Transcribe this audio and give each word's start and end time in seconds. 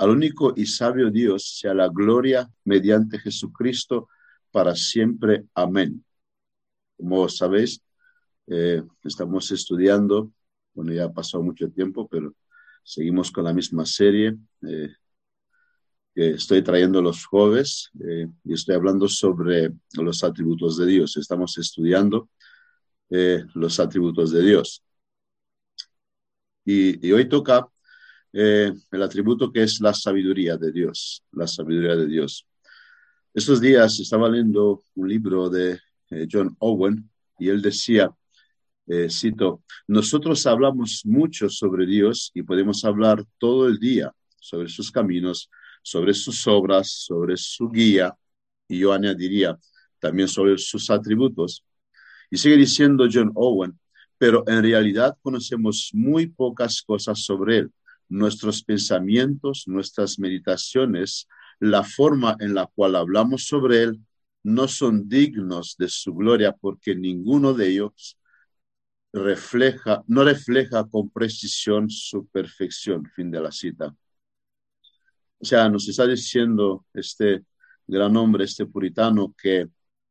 al 0.00 0.08
único 0.08 0.54
y 0.56 0.64
sabio 0.64 1.10
Dios 1.10 1.58
sea 1.58 1.74
la 1.74 1.88
gloria 1.88 2.50
mediante 2.64 3.18
Jesucristo 3.18 4.08
para 4.50 4.74
siempre. 4.74 5.44
Amén. 5.54 6.02
Como 6.96 7.28
sabéis, 7.28 7.82
eh, 8.46 8.82
estamos 9.04 9.50
estudiando, 9.50 10.32
bueno, 10.72 10.94
ya 10.94 11.04
ha 11.04 11.12
pasado 11.12 11.44
mucho 11.44 11.68
tiempo, 11.68 12.08
pero 12.08 12.34
seguimos 12.82 13.30
con 13.30 13.44
la 13.44 13.52
misma 13.52 13.84
serie 13.84 14.38
eh, 14.66 14.88
que 16.14 16.30
estoy 16.30 16.62
trayendo 16.62 17.02
los 17.02 17.26
jueves 17.26 17.90
eh, 18.02 18.26
y 18.44 18.54
estoy 18.54 18.76
hablando 18.76 19.06
sobre 19.06 19.70
los 19.98 20.24
atributos 20.24 20.78
de 20.78 20.86
Dios. 20.86 21.18
Estamos 21.18 21.58
estudiando 21.58 22.30
los 23.54 23.80
atributos 23.80 24.30
de 24.30 24.42
Dios. 24.42 24.82
y 26.64 27.12
hoy 27.12 27.28
toca 27.28 27.68
eh, 28.32 28.72
el 28.92 29.02
atributo 29.02 29.52
que 29.52 29.62
es 29.64 29.80
la 29.80 29.92
sabiduría 29.92 30.56
de 30.56 30.70
Dios, 30.70 31.22
la 31.32 31.46
sabiduría 31.46 31.96
de 31.96 32.06
Dios. 32.06 32.46
Estos 33.34 33.60
días 33.60 33.98
estaba 33.98 34.28
leyendo 34.28 34.82
un 34.94 35.08
libro 35.08 35.50
de 35.50 35.78
eh, 36.10 36.26
John 36.30 36.54
Owen 36.60 37.10
y 37.38 37.48
él 37.48 37.60
decía, 37.60 38.10
eh, 38.86 39.08
cito, 39.10 39.62
nosotros 39.88 40.46
hablamos 40.46 41.02
mucho 41.04 41.48
sobre 41.48 41.86
Dios 41.86 42.30
y 42.34 42.42
podemos 42.42 42.84
hablar 42.84 43.24
todo 43.38 43.68
el 43.68 43.78
día 43.78 44.12
sobre 44.38 44.68
sus 44.68 44.90
caminos, 44.90 45.50
sobre 45.82 46.14
sus 46.14 46.46
obras, 46.46 46.90
sobre 46.90 47.36
su 47.36 47.68
guía, 47.68 48.14
y 48.68 48.78
yo 48.78 48.92
añadiría 48.92 49.58
también 49.98 50.28
sobre 50.28 50.56
sus 50.58 50.90
atributos. 50.90 51.64
Y 52.30 52.38
sigue 52.38 52.56
diciendo 52.56 53.08
John 53.12 53.32
Owen, 53.34 53.78
pero 54.18 54.44
en 54.46 54.62
realidad 54.62 55.16
conocemos 55.20 55.90
muy 55.92 56.26
pocas 56.26 56.82
cosas 56.82 57.24
sobre 57.24 57.58
él 57.58 57.72
nuestros 58.10 58.62
pensamientos, 58.62 59.64
nuestras 59.66 60.18
meditaciones, 60.18 61.28
la 61.58 61.84
forma 61.84 62.36
en 62.40 62.54
la 62.54 62.66
cual 62.66 62.96
hablamos 62.96 63.44
sobre 63.46 63.82
Él, 63.84 64.00
no 64.42 64.68
son 64.68 65.08
dignos 65.08 65.76
de 65.78 65.88
su 65.88 66.14
gloria 66.14 66.52
porque 66.52 66.94
ninguno 66.94 67.54
de 67.54 67.68
ellos 67.68 68.18
refleja, 69.12 70.02
no 70.06 70.24
refleja 70.24 70.84
con 70.88 71.10
precisión 71.10 71.90
su 71.90 72.26
perfección. 72.26 73.04
Fin 73.14 73.30
de 73.30 73.40
la 73.40 73.52
cita. 73.52 73.94
O 75.38 75.44
sea, 75.44 75.68
nos 75.68 75.88
está 75.88 76.06
diciendo 76.06 76.84
este 76.92 77.44
gran 77.86 78.16
hombre, 78.16 78.44
este 78.44 78.66
puritano, 78.66 79.34
que 79.40 79.68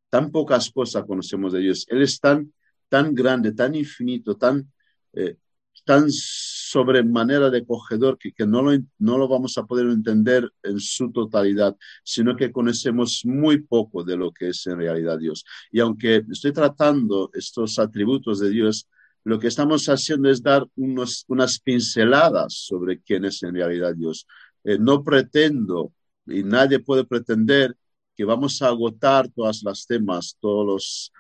tan 0.10 0.32
pocas 0.32 0.70
cosas 0.72 1.06
conocemos 1.06 1.54
de 1.54 1.60
Dios. 1.60 1.86
Él 1.90 2.02
es 2.02 2.20
tan, 2.20 2.54
tan 2.88 3.14
grande, 3.14 3.52
tan 3.52 3.76
infinito, 3.76 4.36
tan 4.36 4.72
eh, 5.14 5.38
tan 5.86 6.12
sobremanera 6.12 7.50
de 7.50 7.66
cogedor 7.66 8.18
que, 8.18 8.32
que 8.32 8.46
no, 8.46 8.62
lo, 8.62 8.78
no 9.00 9.18
lo 9.18 9.28
vamos 9.28 9.58
a 9.58 9.66
poder 9.66 9.88
entender 9.88 10.52
en 10.64 10.80
su 10.80 11.12
totalidad, 11.12 11.76
sino 12.04 12.36
que 12.36 12.52
conocemos 12.52 13.22
muy 13.26 13.62
poco 13.62 14.04
de 14.04 14.18
lo 14.18 14.32
que 14.32 14.50
es 14.50 14.68
en 14.68 14.78
realidad 14.78 15.18
Dios. 15.18 15.46
Y 15.72 15.80
aunque 15.80 16.24
estoy 16.32 16.54
tratando 16.54 17.32
estos 17.34 17.80
atributos 17.80 18.40
de 18.40 18.50
Dios, 18.52 18.88
lo 19.24 19.40
que 19.40 19.48
estamos 19.48 19.88
haciendo 19.90 20.30
es 20.30 20.42
dar 20.42 20.66
unos, 20.76 21.26
unas 21.28 21.60
pinceladas 21.60 22.54
sobre 22.54 23.02
quién 23.02 23.26
es 23.26 23.42
en 23.44 23.56
realidad 23.56 23.96
Dios. 23.96 24.28
Eh, 24.64 24.78
no 24.80 25.04
pretendo, 25.04 25.94
y 26.26 26.44
nadie 26.44 26.80
puede 26.80 27.06
pretender, 27.06 27.76
que 28.16 28.26
vamos 28.26 28.62
a 28.62 28.68
agotar 28.68 29.30
todas 29.30 29.64
las 29.64 29.88
temas, 29.88 30.38
todos 30.40 30.66
los, 30.68 31.14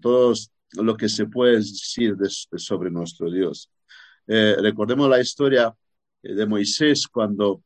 todos 0.00 0.50
lo 0.72 0.96
que 0.96 1.08
se 1.08 1.26
puede 1.26 1.56
decir 1.56 2.16
sobre 2.56 2.90
nuestro 2.90 3.30
Dios. 3.30 3.70
Eh, 4.26 4.56
recordemos 4.60 5.08
la 5.08 5.20
historia 5.20 5.74
eh, 6.22 6.34
de 6.34 6.46
Moisés 6.46 7.06
cuando 7.06 7.62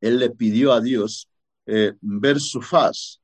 él 0.00 0.18
le 0.18 0.30
pidió 0.30 0.72
a 0.72 0.80
Dios 0.80 1.28
eh, 1.66 1.94
ver 2.00 2.40
su 2.40 2.60
faz. 2.60 3.20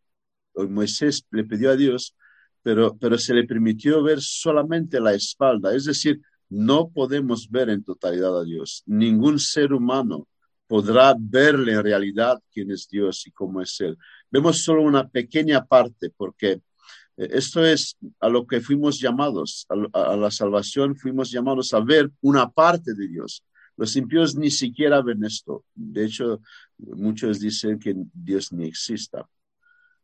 Moisés 0.55 1.27
le 1.30 1.44
pidió 1.44 1.70
a 1.70 1.77
Dios, 1.77 2.14
pero, 2.62 2.97
pero 2.97 3.19
se 3.19 3.34
le 3.34 3.44
permitió 3.44 4.03
ver 4.03 4.21
solamente 4.22 5.00
la 5.00 5.12
espalda. 5.12 5.75
Es 5.75 5.84
decir, 5.84 6.21
no 6.48 6.88
podemos 6.88 7.50
ver 7.50 7.69
en 7.71 7.84
totalidad 7.84 8.38
a 8.41 8.44
Dios. 8.44 8.82
Ningún 8.87 9.38
ser 9.38 9.72
humano 9.72 10.26
podrá 10.66 11.15
verle 11.19 11.72
en 11.72 11.82
realidad 11.82 12.41
quién 12.53 12.71
es 12.71 12.88
Dios 12.88 13.26
y 13.26 13.32
cómo 13.32 13.60
es 13.60 13.81
Él. 13.81 13.97
Vemos 14.31 14.62
solo 14.62 14.82
una 14.82 15.09
pequeña 15.09 15.65
parte 15.65 16.10
porque 16.16 16.62
esto 17.16 17.65
es 17.65 17.97
a 18.21 18.28
lo 18.28 18.47
que 18.47 18.60
fuimos 18.60 19.00
llamados, 19.00 19.66
a, 19.69 20.16
la 20.16 20.31
salvación 20.31 20.97
fuimos 20.97 21.31
llamados 21.31 21.72
a 21.72 21.81
ver 21.81 22.10
una 22.21 22.50
parte 22.50 22.94
de 22.94 23.09
Dios. 23.09 23.43
Los 23.77 23.97
impíos 23.97 24.37
ni 24.37 24.50
siquiera 24.50 25.03
ven 25.03 25.25
esto. 25.25 25.65
De 25.75 26.04
hecho, 26.04 26.41
muchos 26.78 27.41
dicen 27.41 27.78
que 27.78 27.94
Dios 28.12 28.53
ni 28.53 28.66
exista. 28.66 29.28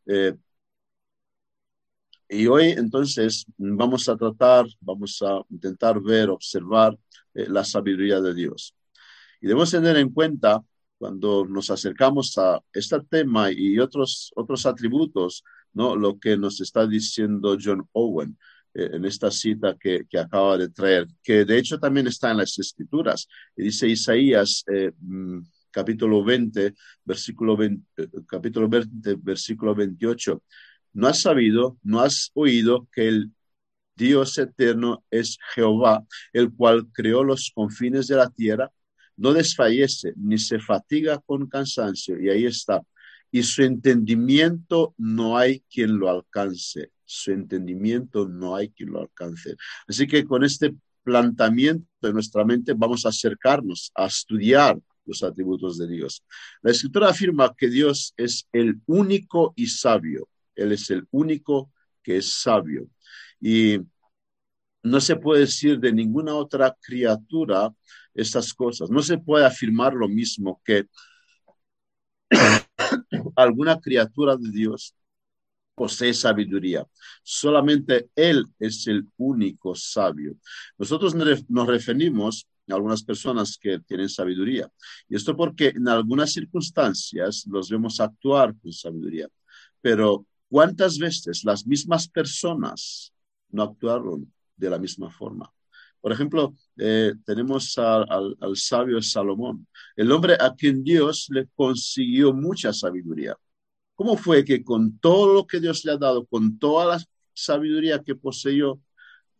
Eh, 0.05 0.35
y 2.29 2.47
hoy 2.47 2.69
entonces 2.69 3.45
vamos 3.57 4.09
a 4.09 4.17
tratar, 4.17 4.65
vamos 4.79 5.21
a 5.21 5.41
intentar 5.49 6.01
ver, 6.01 6.29
observar 6.29 6.97
eh, 7.33 7.47
la 7.47 7.63
sabiduría 7.63 8.21
de 8.21 8.33
Dios. 8.33 8.75
Y 9.39 9.47
debemos 9.47 9.71
tener 9.71 9.97
en 9.97 10.09
cuenta 10.09 10.63
cuando 10.97 11.45
nos 11.45 11.69
acercamos 11.69 12.37
a 12.37 12.59
este 12.71 12.99
tema 13.01 13.51
y 13.51 13.77
otros, 13.77 14.31
otros 14.35 14.65
atributos 14.65 15.43
¿no? 15.73 15.95
Lo 15.95 16.19
que 16.19 16.37
nos 16.37 16.61
está 16.61 16.87
diciendo 16.87 17.57
John 17.61 17.87
Owen 17.93 18.37
eh, 18.73 18.89
en 18.93 19.05
esta 19.05 19.31
cita 19.31 19.75
que, 19.79 20.05
que, 20.09 20.19
acaba 20.19 20.57
de 20.57 20.69
traer, 20.69 21.07
que 21.23 21.45
de 21.45 21.57
hecho 21.57 21.79
también 21.79 22.07
está 22.07 22.31
en 22.31 22.37
las 22.37 22.57
escrituras. 22.59 23.27
Y 23.55 23.63
dice 23.63 23.87
Isaías, 23.87 24.63
eh, 24.71 24.91
mm, 24.99 25.39
capítulo 25.71 26.23
20, 26.23 26.73
versículo 27.03 27.57
20, 27.57 27.83
eh, 27.97 28.07
capítulo 28.27 28.69
20, 28.69 29.15
versículo 29.21 29.75
28. 29.75 30.41
No 30.93 31.07
has 31.07 31.21
sabido, 31.21 31.77
no 31.83 32.01
has 32.01 32.31
oído 32.33 32.87
que 32.93 33.07
el 33.07 33.31
Dios 33.95 34.37
eterno 34.37 35.03
es 35.11 35.37
Jehová, 35.53 36.05
el 36.33 36.51
cual 36.53 36.87
creó 36.91 37.23
los 37.23 37.51
confines 37.53 38.07
de 38.07 38.15
la 38.15 38.29
tierra, 38.29 38.71
no 39.17 39.33
desfallece 39.33 40.13
ni 40.15 40.37
se 40.37 40.59
fatiga 40.59 41.19
con 41.19 41.47
cansancio. 41.47 42.19
Y 42.19 42.29
ahí 42.29 42.45
está, 42.45 42.81
y 43.33 43.41
su 43.41 43.63
entendimiento 43.63 44.93
no 44.95 45.39
hay 45.39 45.61
quien 45.61 45.97
lo 45.97 46.07
alcance. 46.07 46.91
Su 47.03 47.31
entendimiento 47.31 48.29
no 48.29 48.55
hay 48.55 48.69
quien 48.69 48.91
lo 48.91 49.01
alcance. 49.01 49.55
Así 49.87 50.05
que 50.05 50.23
con 50.23 50.43
este 50.43 50.75
planteamiento 51.01 51.87
de 51.99 52.13
nuestra 52.13 52.45
mente 52.45 52.73
vamos 52.77 53.07
a 53.07 53.09
acercarnos 53.09 53.91
a 53.95 54.05
estudiar 54.05 54.79
los 55.05 55.23
atributos 55.23 55.79
de 55.79 55.87
Dios. 55.87 56.23
La 56.61 56.69
escritura 56.69 57.09
afirma 57.09 57.55
que 57.57 57.69
Dios 57.69 58.13
es 58.17 58.47
el 58.51 58.79
único 58.85 59.53
y 59.55 59.65
sabio. 59.65 60.29
Él 60.53 60.71
es 60.71 60.91
el 60.91 61.07
único 61.09 61.71
que 62.03 62.17
es 62.17 62.33
sabio. 62.33 62.87
Y 63.41 63.79
no 64.83 65.01
se 65.01 65.15
puede 65.15 65.41
decir 65.41 65.79
de 65.79 65.91
ninguna 65.91 66.35
otra 66.35 66.77
criatura 66.79 67.73
estas 68.13 68.53
cosas. 68.53 68.91
No 68.91 69.01
se 69.01 69.17
puede 69.17 69.43
afirmar 69.43 69.95
lo 69.95 70.07
mismo 70.07 70.61
que 70.63 70.85
alguna 73.35 73.79
criatura 73.79 74.35
de 74.35 74.49
Dios 74.49 74.95
posee 75.75 76.13
sabiduría. 76.13 76.85
Solamente 77.23 78.09
Él 78.15 78.45
es 78.59 78.87
el 78.87 79.07
único 79.17 79.75
sabio. 79.75 80.35
Nosotros 80.77 81.15
nos 81.15 81.67
referimos 81.67 82.47
a 82.69 82.75
algunas 82.75 83.03
personas 83.03 83.57
que 83.57 83.79
tienen 83.79 84.09
sabiduría. 84.09 84.69
Y 85.09 85.15
esto 85.15 85.35
porque 85.35 85.69
en 85.69 85.87
algunas 85.87 86.31
circunstancias 86.31 87.45
los 87.49 87.69
vemos 87.69 87.99
actuar 87.99 88.55
con 88.61 88.71
sabiduría. 88.71 89.27
Pero 89.81 90.25
¿cuántas 90.49 90.97
veces 90.97 91.43
las 91.43 91.65
mismas 91.65 92.07
personas 92.07 93.11
no 93.49 93.63
actuaron 93.63 94.31
de 94.55 94.69
la 94.69 94.79
misma 94.79 95.09
forma? 95.09 95.51
Por 96.03 96.11
ejemplo, 96.11 96.53
eh, 96.77 97.13
tenemos 97.25 97.77
al, 97.77 98.35
sabio 98.55 99.01
Salomón, 99.01 99.65
el 99.95 100.11
hombre 100.11 100.35
a 100.37 100.53
quien 100.53 100.83
Dios 100.83 101.27
le 101.29 101.47
consiguió 101.55 102.33
mucha 102.33 102.73
sabiduría. 102.73 103.37
¿Cómo 103.95 104.17
fue 104.17 104.43
que 104.43 104.65
con 104.65 104.99
todo 104.99 105.33
lo 105.33 105.47
que 105.47 105.61
Dios 105.61 105.85
le 105.85 105.93
ha 105.93 105.97
dado, 105.97 106.25
con 106.25 106.59
toda 106.59 106.85
la 106.97 107.03
sabiduría 107.33 108.03
que 108.03 108.15
poseyó, 108.15 108.81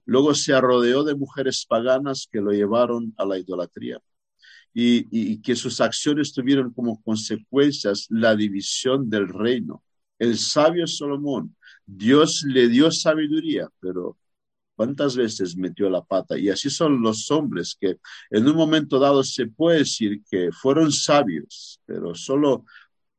luego 0.05 0.33
se 0.35 0.59
rodeó 0.61 1.03
de 1.03 1.15
mujeres 1.15 1.65
paganas 1.67 2.29
que 2.31 2.39
lo 2.39 2.51
llevaron 2.51 3.13
a 3.17 3.25
la 3.25 3.37
idolatría? 3.37 3.99
Y, 4.73 5.07
y, 5.11 5.41
que 5.41 5.57
sus 5.57 5.81
acciones 5.81 6.31
tuvieron 6.31 6.71
como 6.73 7.03
consecuencias 7.03 8.07
la 8.09 8.37
división 8.37 9.09
del 9.09 9.27
reino. 9.27 9.83
El 10.17 10.37
sabio 10.37 10.87
Salomón, 10.87 11.57
Dios 11.85 12.43
le 12.47 12.69
dio 12.69 12.89
sabiduría, 12.89 13.67
pero 13.81 14.17
¿Cuántas 14.75 15.15
veces 15.15 15.55
metió 15.55 15.89
la 15.89 16.03
pata? 16.03 16.37
Y 16.37 16.49
así 16.49 16.69
son 16.69 17.01
los 17.01 17.29
hombres 17.31 17.77
que 17.79 17.97
en 18.31 18.47
un 18.47 18.55
momento 18.55 18.99
dado 18.99 19.23
se 19.23 19.47
puede 19.47 19.79
decir 19.79 20.21
que 20.29 20.51
fueron 20.51 20.91
sabios, 20.91 21.79
pero 21.85 22.15
solo 22.15 22.65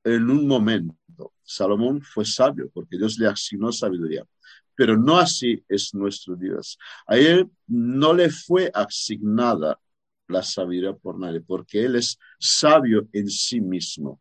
en 0.05 0.31
un 0.31 0.47
momento. 0.49 0.97
Salomón 1.43 2.03
fue 2.03 2.25
sabio 2.25 2.71
porque 2.73 2.99
Dios 2.99 3.19
le 3.19 3.29
asignó 3.29 3.73
sabiduría, 3.73 4.25
pero 4.75 4.97
no 4.97 5.19
así 5.19 5.65
es 5.69 5.95
nuestro 5.95 6.37
Dios. 6.37 6.79
A 7.07 7.17
él 7.17 7.51
no 7.67 8.15
le 8.15 8.31
fue 8.31 8.71
asignada 8.75 9.79
la 10.29 10.43
sabiduría 10.43 10.95
por 10.95 11.19
nadie, 11.19 11.41
porque 11.41 11.85
Él 11.85 11.97
es 11.97 12.19
sabio 12.39 13.09
en 13.13 13.29
sí 13.29 13.61
mismo. 13.61 14.21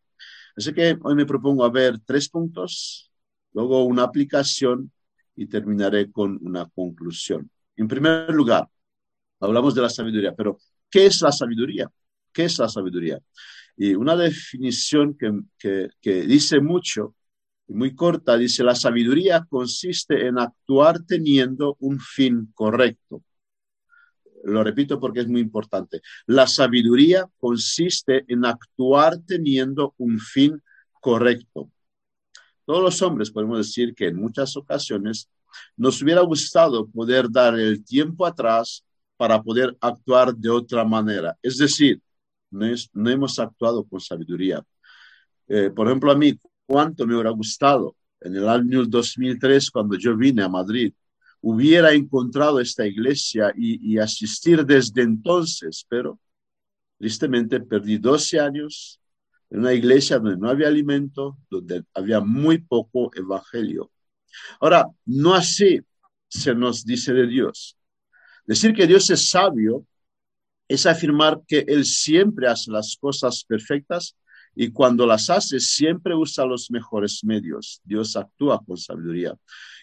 Así 0.55 0.73
que 0.73 0.97
hoy 1.03 1.15
me 1.15 1.25
propongo 1.25 1.65
a 1.65 1.69
ver 1.71 1.99
tres 2.05 2.29
puntos, 2.29 3.11
luego 3.53 3.85
una 3.85 4.03
aplicación 4.03 4.91
y 5.35 5.47
terminaré 5.47 6.11
con 6.11 6.39
una 6.41 6.69
conclusión. 6.69 7.49
En 7.75 7.87
primer 7.87 8.29
lugar, 8.33 8.67
hablamos 9.39 9.75
de 9.75 9.81
la 9.81 9.89
sabiduría, 9.89 10.33
pero 10.35 10.57
¿qué 10.89 11.07
es 11.07 11.21
la 11.21 11.31
sabiduría? 11.31 11.89
¿Qué 12.31 12.45
es 12.45 12.57
la 12.59 12.69
sabiduría? 12.69 13.19
Y 13.75 13.95
una 13.95 14.15
definición 14.15 15.17
que, 15.17 15.89
que, 16.01 16.21
dice 16.21 16.59
mucho, 16.59 17.15
muy 17.67 17.95
corta, 17.95 18.37
dice, 18.37 18.63
la 18.63 18.75
sabiduría 18.75 19.45
consiste 19.49 20.27
en 20.27 20.37
actuar 20.37 21.03
teniendo 21.03 21.75
un 21.79 21.99
fin 21.99 22.51
correcto. 22.53 23.23
Lo 24.43 24.63
repito 24.63 24.99
porque 24.99 25.21
es 25.21 25.27
muy 25.27 25.41
importante. 25.41 26.01
La 26.27 26.47
sabiduría 26.47 27.25
consiste 27.37 28.25
en 28.27 28.45
actuar 28.45 29.17
teniendo 29.25 29.95
un 29.97 30.19
fin 30.19 30.61
correcto. 30.99 31.71
Todos 32.65 32.81
los 32.81 33.01
hombres 33.01 33.31
podemos 33.31 33.57
decir 33.57 33.93
que 33.93 34.07
en 34.07 34.15
muchas 34.15 34.55
ocasiones 34.55 35.29
nos 35.75 36.01
hubiera 36.01 36.21
gustado 36.21 36.87
poder 36.87 37.29
dar 37.29 37.59
el 37.59 37.83
tiempo 37.83 38.25
atrás 38.25 38.83
para 39.17 39.41
poder 39.41 39.75
actuar 39.79 40.35
de 40.35 40.49
otra 40.49 40.83
manera. 40.83 41.37
Es 41.41 41.57
decir, 41.57 42.01
no, 42.49 43.09
hemos 43.09 43.39
actuado 43.39 43.83
con 43.83 43.99
sabiduría. 43.99 44.63
Eh, 45.47 45.69
por 45.69 45.87
ejemplo, 45.87 46.11
a 46.11 46.15
mí, 46.15 46.33
¿cuánto 46.65 47.05
me 47.05 47.13
hubiera 47.13 47.31
gustado 47.31 47.95
en 48.21 48.35
el 48.35 48.47
año 48.47 48.85
2003, 48.85 49.69
cuando 49.69 49.97
yo 49.97 50.15
vine 50.15 50.43
a 50.43 50.49
Madrid, 50.49 50.93
hubiera 51.41 51.91
encontrado 51.91 52.59
esta 52.59 52.85
iglesia 52.87 53.53
y, 53.55 53.93
y 53.93 53.97
asistir 53.97 54.65
desde 54.65 55.01
entonces, 55.01 55.85
pero 55.89 56.19
tristemente 56.97 57.59
perdí 57.59 57.97
12 57.97 58.39
años 58.39 58.99
en 59.53 59.59
una 59.59 59.73
iglesia 59.73 60.17
donde 60.17 60.37
no 60.37 60.49
había 60.49 60.67
alimento, 60.67 61.37
donde 61.47 61.83
había 61.93 62.19
muy 62.19 62.57
poco 62.57 63.11
evangelio. 63.15 63.91
Ahora, 64.59 64.87
no 65.05 65.35
así 65.35 65.79
se 66.27 66.55
nos 66.55 66.83
dice 66.83 67.13
de 67.13 67.27
Dios. 67.27 67.77
Decir 68.45 68.73
que 68.73 68.87
Dios 68.87 69.11
es 69.11 69.29
sabio 69.29 69.85
es 70.67 70.87
afirmar 70.87 71.39
que 71.47 71.63
Él 71.67 71.85
siempre 71.85 72.47
hace 72.47 72.71
las 72.71 72.97
cosas 72.99 73.43
perfectas 73.43 74.17
y 74.55 74.71
cuando 74.71 75.05
las 75.05 75.29
hace 75.29 75.59
siempre 75.59 76.15
usa 76.15 76.45
los 76.45 76.71
mejores 76.71 77.23
medios. 77.23 77.79
Dios 77.83 78.15
actúa 78.15 78.59
con 78.65 78.75
sabiduría. 78.75 79.35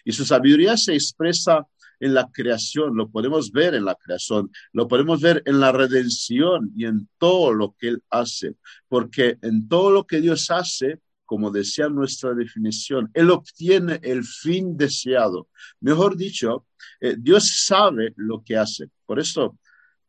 Y 0.03 0.11
su 0.11 0.25
sabiduría 0.25 0.75
se 0.75 0.95
expresa 0.95 1.65
en 2.01 2.13
la 2.15 2.29
creación, 2.29 2.97
lo 2.97 3.09
podemos 3.09 3.51
ver 3.51 3.75
en 3.75 3.85
la 3.85 3.95
creación, 3.95 4.51
lo 4.73 4.87
podemos 4.87 5.21
ver 5.21 5.43
en 5.45 5.59
la 5.59 5.71
redención 5.71 6.71
y 6.75 6.85
en 6.85 7.07
todo 7.17 7.53
lo 7.53 7.75
que 7.77 7.89
Él 7.89 8.03
hace, 8.09 8.55
porque 8.89 9.37
en 9.41 9.69
todo 9.69 9.91
lo 9.91 10.05
que 10.05 10.19
Dios 10.19 10.49
hace, 10.49 10.99
como 11.25 11.51
decía 11.51 11.87
nuestra 11.87 12.33
definición, 12.33 13.09
Él 13.13 13.29
obtiene 13.29 13.99
el 14.03 14.25
fin 14.25 14.75
deseado. 14.75 15.47
Mejor 15.79 16.17
dicho, 16.17 16.65
eh, 16.99 17.15
Dios 17.17 17.65
sabe 17.65 18.13
lo 18.17 18.43
que 18.43 18.57
hace. 18.57 18.89
Por 19.05 19.19
eso 19.19 19.57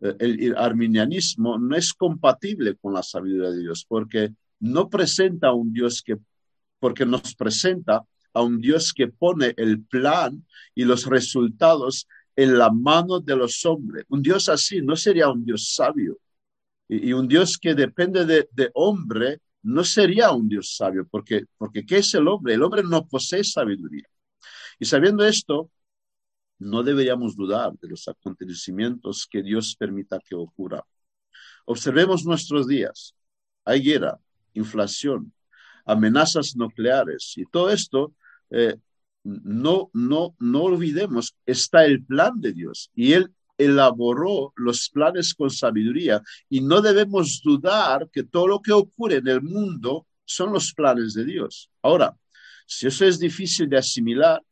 eh, 0.01 0.17
el, 0.19 0.57
arminianismo 0.57 1.59
no 1.59 1.77
es 1.77 1.93
compatible 1.93 2.75
con 2.77 2.95
la 2.95 3.03
sabiduría 3.03 3.51
de 3.51 3.61
Dios, 3.61 3.85
porque 3.87 4.35
no 4.61 4.89
presenta 4.89 5.53
un 5.53 5.73
Dios 5.73 6.03
que, 6.03 6.17
porque 6.81 7.05
nos 7.05 7.35
presenta 7.35 8.03
a 8.35 8.43
un 8.43 8.61
Dios 8.61 8.93
que 8.93 9.09
pone 9.09 9.55
el 9.57 9.85
plan 9.85 10.47
y 10.75 10.85
los 10.85 11.07
resultados 11.07 12.07
en 12.37 12.59
la 12.59 12.71
mano 12.71 13.21
de 13.21 13.37
los 13.37 13.65
hombres. 13.67 14.05
Un 14.09 14.23
Dios 14.23 14.49
así 14.49 14.81
no 14.81 14.97
sería 14.97 15.31
un 15.31 15.45
Dios 15.45 15.75
sabio. 15.75 16.19
Y, 16.89 17.13
un 17.13 17.29
Dios 17.29 17.59
que 17.59 17.75
depende 17.75 18.25
de, 18.25 18.71
hombre 18.75 19.41
no 19.63 19.85
sería 19.85 20.33
un 20.33 20.49
Dios 20.49 20.77
sabio, 20.77 21.07
porque, 21.11 21.45
porque 21.57 21.87
¿qué 21.87 21.99
es 21.99 22.13
el 22.15 22.29
hombre? 22.29 22.55
El 22.55 22.63
hombre 22.63 22.83
no 22.83 23.07
posee 23.07 23.45
sabiduría. 23.45 24.07
Y 24.79 24.85
sabiendo 24.85 25.25
esto, 25.25 25.71
no 26.59 26.83
deberíamos 26.83 27.37
dudar 27.37 27.73
de 27.81 27.89
los 27.89 28.09
acontecimientos 28.09 29.27
que 29.31 29.43
Dios 29.43 29.77
permita 29.77 30.19
que 30.21 30.35
ocurra. 30.35 30.85
Observemos 31.65 32.25
nuestros 32.25 32.67
días. 32.67 33.15
Hay 33.65 33.83
guerra, 33.83 34.19
inflación, 34.55 35.33
amenazas 35.85 36.57
nucleares 36.57 37.35
y 37.37 37.45
todo 37.47 37.71
esto, 37.71 38.15
eh, 38.53 38.77
no, 39.25 39.91
no, 39.93 40.35
no 40.39 40.63
olvidemos, 40.63 41.37
está 41.47 41.85
el 41.85 42.05
plan 42.05 42.41
de 42.41 42.53
Dios 42.53 42.91
y 42.95 43.13
Él 43.13 43.33
elaboró 43.57 44.53
los 44.57 44.89
planes 44.89 45.35
con 45.35 45.51
sabiduría 45.51 46.23
y 46.49 46.61
no 46.61 46.81
debemos 46.81 47.41
dudar 47.43 48.09
que 48.13 48.25
todo 48.25 48.49
lo 48.49 48.61
que 48.61 48.73
ocurre 48.73 49.17
en 49.17 49.29
el 49.29 49.43
mundo 49.43 50.07
son 50.25 50.53
los 50.53 50.73
planes 50.73 51.15
de 51.15 51.25
Dios. 51.25 51.71
Ahora, 51.83 52.17
si 52.67 52.87
eso 52.87 53.05
es 53.05 53.19
difícil 53.19 53.69
de 53.69 53.79
asimilar, 53.79 54.43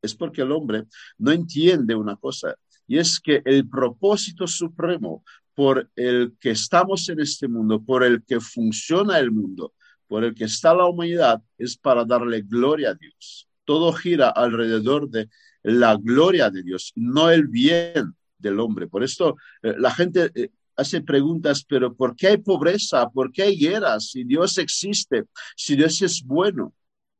es 0.00 0.14
porque 0.14 0.42
el 0.42 0.52
hombre 0.52 0.84
no 1.18 1.30
entiende 1.30 1.94
una 1.94 2.16
cosa, 2.16 2.56
y 2.86 2.98
es 2.98 3.20
que 3.20 3.42
el 3.44 3.68
propósito 3.68 4.46
supremo 4.46 5.22
por 5.54 5.90
el 5.94 6.34
que 6.40 6.50
estamos 6.50 7.08
en 7.08 7.20
este 7.20 7.46
mundo, 7.46 7.82
por 7.82 8.02
el 8.02 8.24
que 8.24 8.40
funciona 8.40 9.18
el 9.18 9.30
mundo, 9.30 9.74
por 10.12 10.24
el 10.24 10.34
que 10.34 10.44
está 10.44 10.74
la 10.74 10.84
humanidad, 10.84 11.42
es 11.56 11.74
para 11.74 12.04
darle 12.04 12.42
gloria 12.42 12.90
a 12.90 12.94
Dios. 12.94 13.48
Todo 13.64 13.94
gira 13.94 14.28
alrededor 14.28 15.08
de 15.08 15.30
la 15.62 15.96
gloria 15.96 16.50
de 16.50 16.62
Dios, 16.62 16.92
no 16.96 17.30
el 17.30 17.48
bien 17.48 18.14
del 18.36 18.60
hombre. 18.60 18.88
Por 18.88 19.02
esto 19.02 19.38
eh, 19.62 19.74
la 19.78 19.90
gente 19.90 20.30
eh, 20.34 20.50
hace 20.76 21.00
preguntas, 21.00 21.64
pero 21.66 21.94
¿por 21.94 22.14
qué 22.14 22.26
hay 22.26 22.36
pobreza? 22.36 23.08
¿Por 23.08 23.32
qué 23.32 23.44
hay 23.44 23.56
guerras? 23.56 24.10
Si 24.10 24.24
Dios 24.24 24.58
existe, 24.58 25.24
si 25.56 25.76
Dios 25.76 26.02
es 26.02 26.22
bueno. 26.22 26.74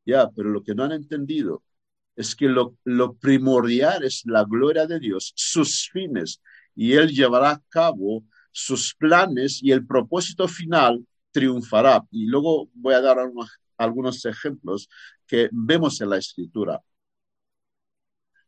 Ya, 0.05 0.29
pero 0.29 0.51
lo 0.51 0.63
que 0.63 0.75
no 0.75 0.85
han 0.85 0.93
entendido 0.93 1.63
es 2.15 2.37
que 2.37 2.47
lo, 2.47 2.77
primordial 3.23 4.05
es 4.05 4.21
la 4.27 4.45
gloria 4.45 4.87
de 4.87 5.01
Dios, 5.01 5.33
sus 5.35 5.89
fines, 5.91 6.43
y 6.75 6.93
Él 6.93 7.09
llevará 7.09 7.53
a 7.53 7.63
cabo 7.71 8.23
sus 8.51 8.95
planes 8.95 9.63
y 9.63 9.73
el 9.73 9.87
propósito 9.87 10.47
final 10.47 11.07
triunfará. 11.33 12.07
Y 12.11 12.27
luego 12.27 12.69
voy 12.75 12.95
a 12.95 13.01
dar 13.01 13.19
algunos, 13.79 14.25
ejemplos 14.25 14.89
que 15.27 15.49
vemos 15.53 16.01
en 16.01 16.11
la 16.11 16.19
escritura. 16.19 16.81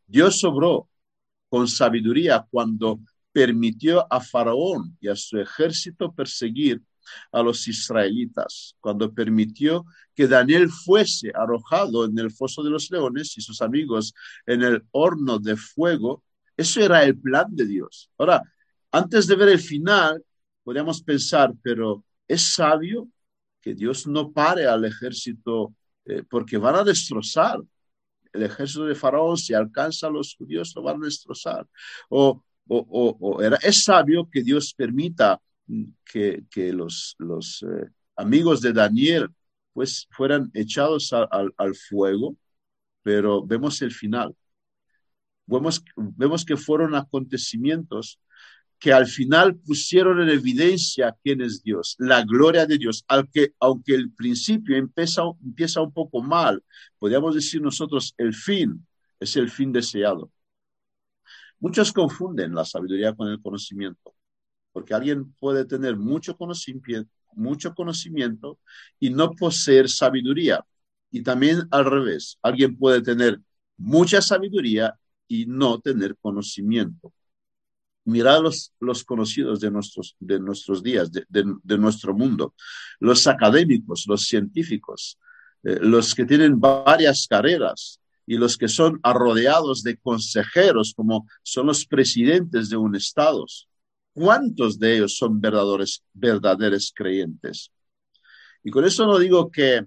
Dios 0.06 0.38
sobró 0.38 0.88
con 1.48 1.66
sabiduría 1.66 2.46
cuando 2.50 3.00
permitió 3.32 4.06
a 4.12 4.20
Faraón 4.20 4.96
y 5.00 5.08
a 5.08 5.16
su 5.16 5.38
ejército 5.38 6.12
perseguir 6.12 6.80
a 7.32 7.42
los 7.42 7.66
israelitas, 7.68 8.76
cuando 8.80 9.12
permitió 9.12 9.84
que 10.14 10.26
Daniel 10.26 10.70
fuese 10.70 11.32
arrojado 11.34 12.04
en 12.06 12.18
el 12.18 12.30
foso 12.30 12.62
de 12.62 12.70
los 12.70 12.90
leones 12.90 13.36
y 13.36 13.42
sus 13.42 13.60
amigos 13.60 14.14
en 14.46 14.62
el 14.62 14.84
horno 14.92 15.38
de 15.38 15.56
fuego, 15.56 16.22
eso 16.56 16.80
era 16.80 17.02
el 17.02 17.18
plan 17.18 17.46
de 17.50 17.66
Dios. 17.66 18.10
Ahora, 18.16 18.42
antes 18.92 19.26
de 19.26 19.34
ver 19.34 19.48
el 19.48 19.58
final, 19.58 20.24
podríamos 20.62 21.02
pensar, 21.02 21.52
pero 21.62 22.04
es 22.28 22.54
sabio 22.54 23.08
que 23.60 23.74
Dios 23.74 24.06
no 24.06 24.32
pare 24.32 24.66
al 24.66 24.84
ejército 24.84 25.74
eh, 26.04 26.22
porque 26.28 26.58
van 26.58 26.76
a 26.76 26.84
destrozar. 26.84 27.60
El 28.32 28.42
ejército 28.42 28.84
de 28.84 28.94
Faraón, 28.94 29.36
si 29.36 29.54
alcanza 29.54 30.08
a 30.08 30.10
los 30.10 30.34
judíos, 30.36 30.72
lo 30.74 30.82
van 30.82 31.00
a 31.02 31.06
destrozar. 31.06 31.66
O, 32.08 32.42
o, 32.66 33.42
era, 33.42 33.56
es 33.56 33.84
sabio 33.84 34.28
que 34.30 34.42
Dios 34.42 34.74
permita 34.74 35.40
que, 36.04 36.44
que 36.50 36.72
los, 36.72 37.14
los 37.18 37.62
eh, 37.62 37.88
amigos 38.16 38.60
de 38.60 38.72
Daniel 38.72 39.28
pues 39.72 40.06
fueran 40.10 40.50
echados 40.54 41.12
al 41.12 41.74
fuego, 41.74 42.36
pero 43.02 43.44
vemos 43.44 43.82
el 43.82 43.90
final. 43.90 44.34
Vemos, 45.46 45.84
vemos 45.96 46.44
que 46.44 46.56
fueron 46.56 46.94
acontecimientos 46.94 48.20
que 48.84 48.92
al 48.92 49.06
final 49.06 49.56
pusieron 49.56 50.20
en 50.20 50.28
evidencia 50.28 51.16
quién 51.22 51.40
es 51.40 51.62
Dios, 51.62 51.96
la 51.98 52.22
gloria 52.22 52.66
de 52.66 52.76
Dios, 52.76 53.02
al 53.08 53.30
que, 53.30 53.54
aunque 53.58 53.94
el 53.94 54.12
principio 54.12 54.76
empieza, 54.76 55.22
empieza 55.42 55.80
un 55.80 55.90
poco 55.90 56.20
mal, 56.20 56.62
podríamos 56.98 57.34
decir 57.34 57.62
nosotros, 57.62 58.14
el 58.18 58.34
fin 58.34 58.86
es 59.18 59.36
el 59.36 59.50
fin 59.50 59.72
deseado. 59.72 60.30
Muchos 61.60 61.94
confunden 61.94 62.54
la 62.54 62.66
sabiduría 62.66 63.14
con 63.14 63.28
el 63.28 63.40
conocimiento 63.40 64.14
porque 64.70 64.92
alguien 64.92 65.32
puede 65.40 65.64
tener 65.64 65.96
mucho 65.96 66.36
conocimiento, 66.36 67.10
mucho 67.32 67.74
conocimiento 67.74 68.58
y 69.00 69.08
no 69.08 69.30
poseer 69.30 69.88
sabiduría. 69.88 70.62
Y 71.10 71.22
también 71.22 71.66
al 71.70 71.86
revés, 71.86 72.38
alguien 72.42 72.76
puede 72.76 73.00
tener 73.00 73.40
mucha 73.78 74.20
sabiduría 74.20 74.94
y 75.26 75.46
no 75.46 75.80
tener 75.80 76.18
conocimiento. 76.18 77.14
Mirad 78.04 78.42
los, 78.42 78.72
los 78.80 79.04
conocidos 79.04 79.60
de 79.60 79.70
nuestros, 79.70 80.16
de 80.20 80.38
nuestros 80.38 80.82
días, 80.82 81.10
de, 81.10 81.24
de, 81.28 81.78
nuestro 81.78 82.14
mundo, 82.14 82.54
los 83.00 83.26
académicos, 83.26 84.04
los 84.06 84.26
científicos, 84.26 85.18
eh, 85.62 85.78
los 85.80 86.14
que 86.14 86.26
tienen 86.26 86.60
varias 86.60 87.26
carreras 87.28 88.00
y 88.26 88.36
los 88.36 88.58
que 88.58 88.68
son 88.68 89.00
arrodeados 89.02 89.82
de 89.82 89.96
consejeros, 89.96 90.92
como 90.94 91.26
son 91.42 91.66
los 91.66 91.86
presidentes 91.86 92.68
de 92.68 92.76
un 92.76 92.94
estado, 92.94 93.46
¿Cuántos 94.14 94.78
de 94.78 94.96
ellos 94.96 95.16
son 95.16 95.40
verdaderos, 95.40 96.04
verdaderos 96.12 96.92
creyentes? 96.94 97.72
Y 98.62 98.70
con 98.70 98.84
eso 98.84 99.06
no 99.06 99.18
digo 99.18 99.50
que 99.50 99.84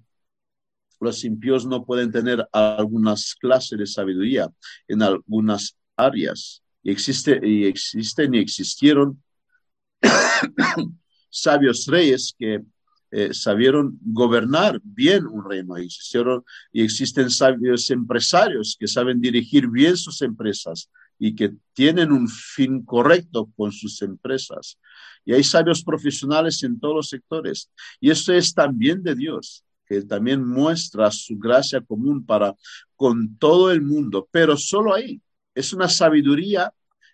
los 0.99 1.23
impíos 1.23 1.65
no 1.65 1.85
pueden 1.85 2.11
tener 2.11 2.45
algunas 2.51 3.35
clases 3.35 3.79
de 3.79 3.87
sabiduría 3.87 4.51
en 4.87 5.01
algunas 5.01 5.77
áreas. 5.95 6.61
Existe, 6.91 7.39
y 7.43 7.65
existen 7.65 8.33
y 8.33 8.39
existieron 8.39 9.21
sabios 11.29 11.85
reyes 11.87 12.33
que 12.37 12.61
eh, 13.11 13.33
sabieron 13.33 13.97
gobernar 14.01 14.79
bien 14.83 15.25
un 15.27 15.49
reino. 15.49 15.77
Existieron, 15.77 16.43
y 16.71 16.83
existen 16.83 17.29
sabios 17.29 17.89
empresarios 17.89 18.75
que 18.79 18.87
saben 18.87 19.21
dirigir 19.21 19.67
bien 19.67 19.97
sus 19.97 20.21
empresas 20.21 20.89
y 21.19 21.35
que 21.35 21.53
tienen 21.73 22.11
un 22.11 22.27
fin 22.27 22.83
correcto 22.83 23.49
con 23.55 23.71
sus 23.71 24.01
empresas. 24.01 24.77
Y 25.25 25.33
hay 25.33 25.43
sabios 25.43 25.83
profesionales 25.83 26.63
en 26.63 26.79
todos 26.79 26.95
los 26.95 27.09
sectores. 27.09 27.69
Y 27.99 28.11
eso 28.11 28.33
es 28.33 28.53
también 28.53 29.03
de 29.03 29.15
Dios, 29.15 29.63
que 29.85 30.01
también 30.03 30.45
muestra 30.45 31.11
su 31.11 31.37
gracia 31.37 31.81
común 31.81 32.25
para 32.25 32.55
con 32.95 33.37
todo 33.37 33.71
el 33.71 33.81
mundo, 33.81 34.27
pero 34.31 34.55
solo 34.57 34.93
ahí. 34.93 35.21
Es 35.57 35.73
una 35.73 35.89
sabiduría 35.89 36.71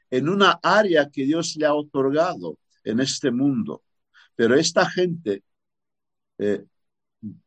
en 0.09 0.27
una 0.27 0.59
área 0.61 1.09
que 1.09 1.23
Dios 1.23 1.55
le 1.55 1.65
ha 1.65 1.73
otorgado 1.73 2.59
en 2.83 2.99
este 2.99 3.31
mundo. 3.31 3.83
Pero 4.35 4.53
esta 4.55 4.85
gente, 4.85 5.43
eh, 6.37 6.65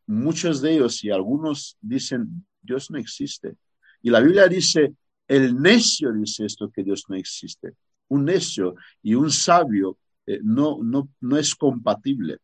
muchos 0.06 0.62
de 0.62 0.72
ellos 0.72 1.04
y 1.04 1.10
algunos 1.10 1.76
dicen, 1.82 2.46
Dios 2.62 2.90
no 2.90 2.96
existe. 2.96 3.56
Y 4.00 4.08
la 4.08 4.20
Biblia 4.20 4.48
dice, 4.48 4.94
el 5.28 5.60
necio 5.60 6.14
dice 6.14 6.46
esto, 6.46 6.70
que 6.70 6.82
Dios 6.82 7.04
no 7.08 7.16
existe. 7.16 7.74
Un 8.08 8.24
necio 8.24 8.74
y 9.02 9.14
un 9.14 9.30
sabio 9.30 9.98
eh, 10.24 10.40
no, 10.42 10.78
no, 10.82 11.10
no 11.20 11.36
es 11.36 11.54
compatible. 11.54 12.38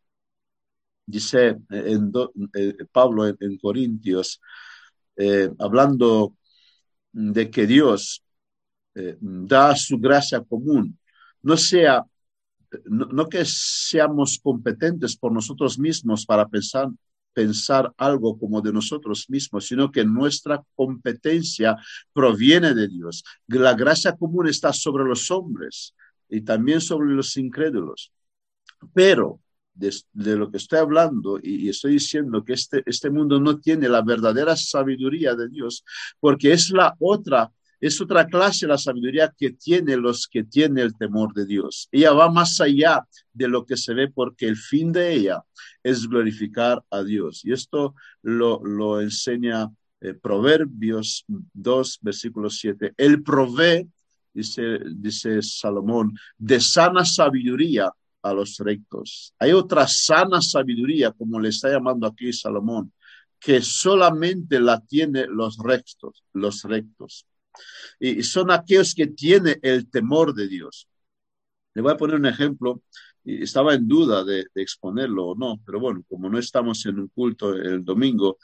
Dice 1.06 1.56
eh, 1.70 1.96
en 1.96 2.12
Pablo 2.92 3.26
en, 3.26 3.56
Corintios, 3.56 4.42
hablando 5.58 6.36
de 7.12 7.50
que 7.50 7.66
Dios 7.66 8.22
da 8.94 9.74
su 9.74 9.98
gracia 9.98 10.40
común, 10.42 10.98
no 11.42 11.56
sea 11.56 12.04
no, 12.84 13.28
que 13.28 13.44
seamos 13.44 14.38
competentes 14.42 15.16
por 15.16 15.32
nosotros 15.32 15.78
mismos 15.78 16.24
para 16.24 16.48
pensar, 16.48 16.88
pensar 17.32 17.92
algo 17.96 18.38
como 18.38 18.60
de 18.60 18.72
nosotros 18.72 19.28
mismos, 19.28 19.66
sino 19.66 19.90
que 19.90 20.04
nuestra 20.04 20.62
competencia 20.74 21.76
proviene 22.12 22.74
de 22.74 22.88
Dios. 22.88 23.24
La 23.46 23.74
gracia 23.74 24.16
común 24.16 24.48
está 24.48 24.72
sobre 24.72 25.04
los 25.04 25.30
hombres 25.30 25.94
y 26.28 26.42
también 26.42 26.80
sobre 26.80 27.10
los 27.10 27.36
incrédulos. 27.36 28.12
Pero 28.94 29.40
de, 29.74 29.92
lo 30.36 30.50
que 30.50 30.58
estoy 30.58 30.78
hablando 30.78 31.38
y, 31.42 31.66
y, 31.66 31.68
estoy 31.70 31.92
diciendo 31.92 32.44
que 32.44 32.52
este, 32.52 32.82
este 32.84 33.10
mundo 33.10 33.40
no 33.40 33.58
tiene 33.58 33.88
la 33.88 34.02
verdadera 34.02 34.54
sabiduría 34.54 35.34
de 35.34 35.48
Dios, 35.48 35.84
porque 36.20 36.52
es 36.52 36.70
la 36.70 36.94
otra 36.98 37.50
es 37.82 38.00
otra 38.00 38.26
clase 38.28 38.68
la 38.68 38.78
sabiduría 38.78 39.34
que 39.36 39.50
tiene 39.50 39.96
los 39.96 40.28
que 40.28 40.44
tienen 40.44 40.78
el 40.78 40.96
temor 40.96 41.34
de 41.34 41.44
Dios. 41.44 41.88
Ella 41.90 42.12
va 42.12 42.30
más 42.30 42.60
allá 42.60 43.04
de 43.32 43.48
lo 43.48 43.66
que 43.66 43.76
se 43.76 43.92
ve 43.92 44.08
porque 44.08 44.46
el 44.46 44.56
fin 44.56 44.92
de 44.92 45.12
ella 45.12 45.42
es 45.82 46.06
glorificar 46.06 46.84
a 46.90 47.02
Dios. 47.02 47.44
Y 47.44 47.52
esto 47.52 47.96
lo, 48.22 48.64
lo 48.64 49.00
enseña 49.00 49.68
eh, 50.00 50.14
Proverbios 50.14 51.24
2, 51.26 51.98
versículo 52.02 52.50
7. 52.50 52.94
Él 52.96 53.20
provee, 53.24 53.90
dice, 54.32 54.78
dice 54.94 55.42
Salomón, 55.42 56.16
de 56.38 56.60
sana 56.60 57.04
sabiduría 57.04 57.90
a 58.22 58.32
los 58.32 58.58
rectos. 58.58 59.34
Hay 59.40 59.50
otra 59.50 59.88
sana 59.88 60.40
sabiduría, 60.40 61.10
como 61.10 61.40
le 61.40 61.48
está 61.48 61.68
llamando 61.68 62.06
aquí 62.06 62.32
Salomón, 62.32 62.92
que 63.40 63.60
solamente 63.60 64.60
la 64.60 64.78
tiene 64.78 65.26
los 65.26 65.58
rectos, 65.58 66.22
los 66.32 66.62
rectos 66.62 67.26
y 67.98 68.22
son 68.22 68.50
aquellos 68.50 68.94
que 68.94 69.06
tienen 69.08 69.58
el 69.62 69.88
temor 69.90 70.34
de 70.34 70.48
Dios. 70.48 70.88
Le 71.74 71.82
voy 71.82 71.92
a 71.92 71.96
poner 71.96 72.16
un 72.16 72.26
ejemplo, 72.26 72.82
estaba 73.24 73.74
en 73.74 73.88
duda 73.88 74.24
de, 74.24 74.46
exponerlo 74.54 75.28
o 75.28 75.34
no, 75.34 75.60
pero 75.64 75.80
bueno, 75.80 76.04
como 76.08 76.28
no 76.28 76.38
estamos 76.38 76.84
en 76.86 76.98
un 76.98 77.08
culto 77.08 77.54
el 77.54 77.84
domingo, 77.84 78.38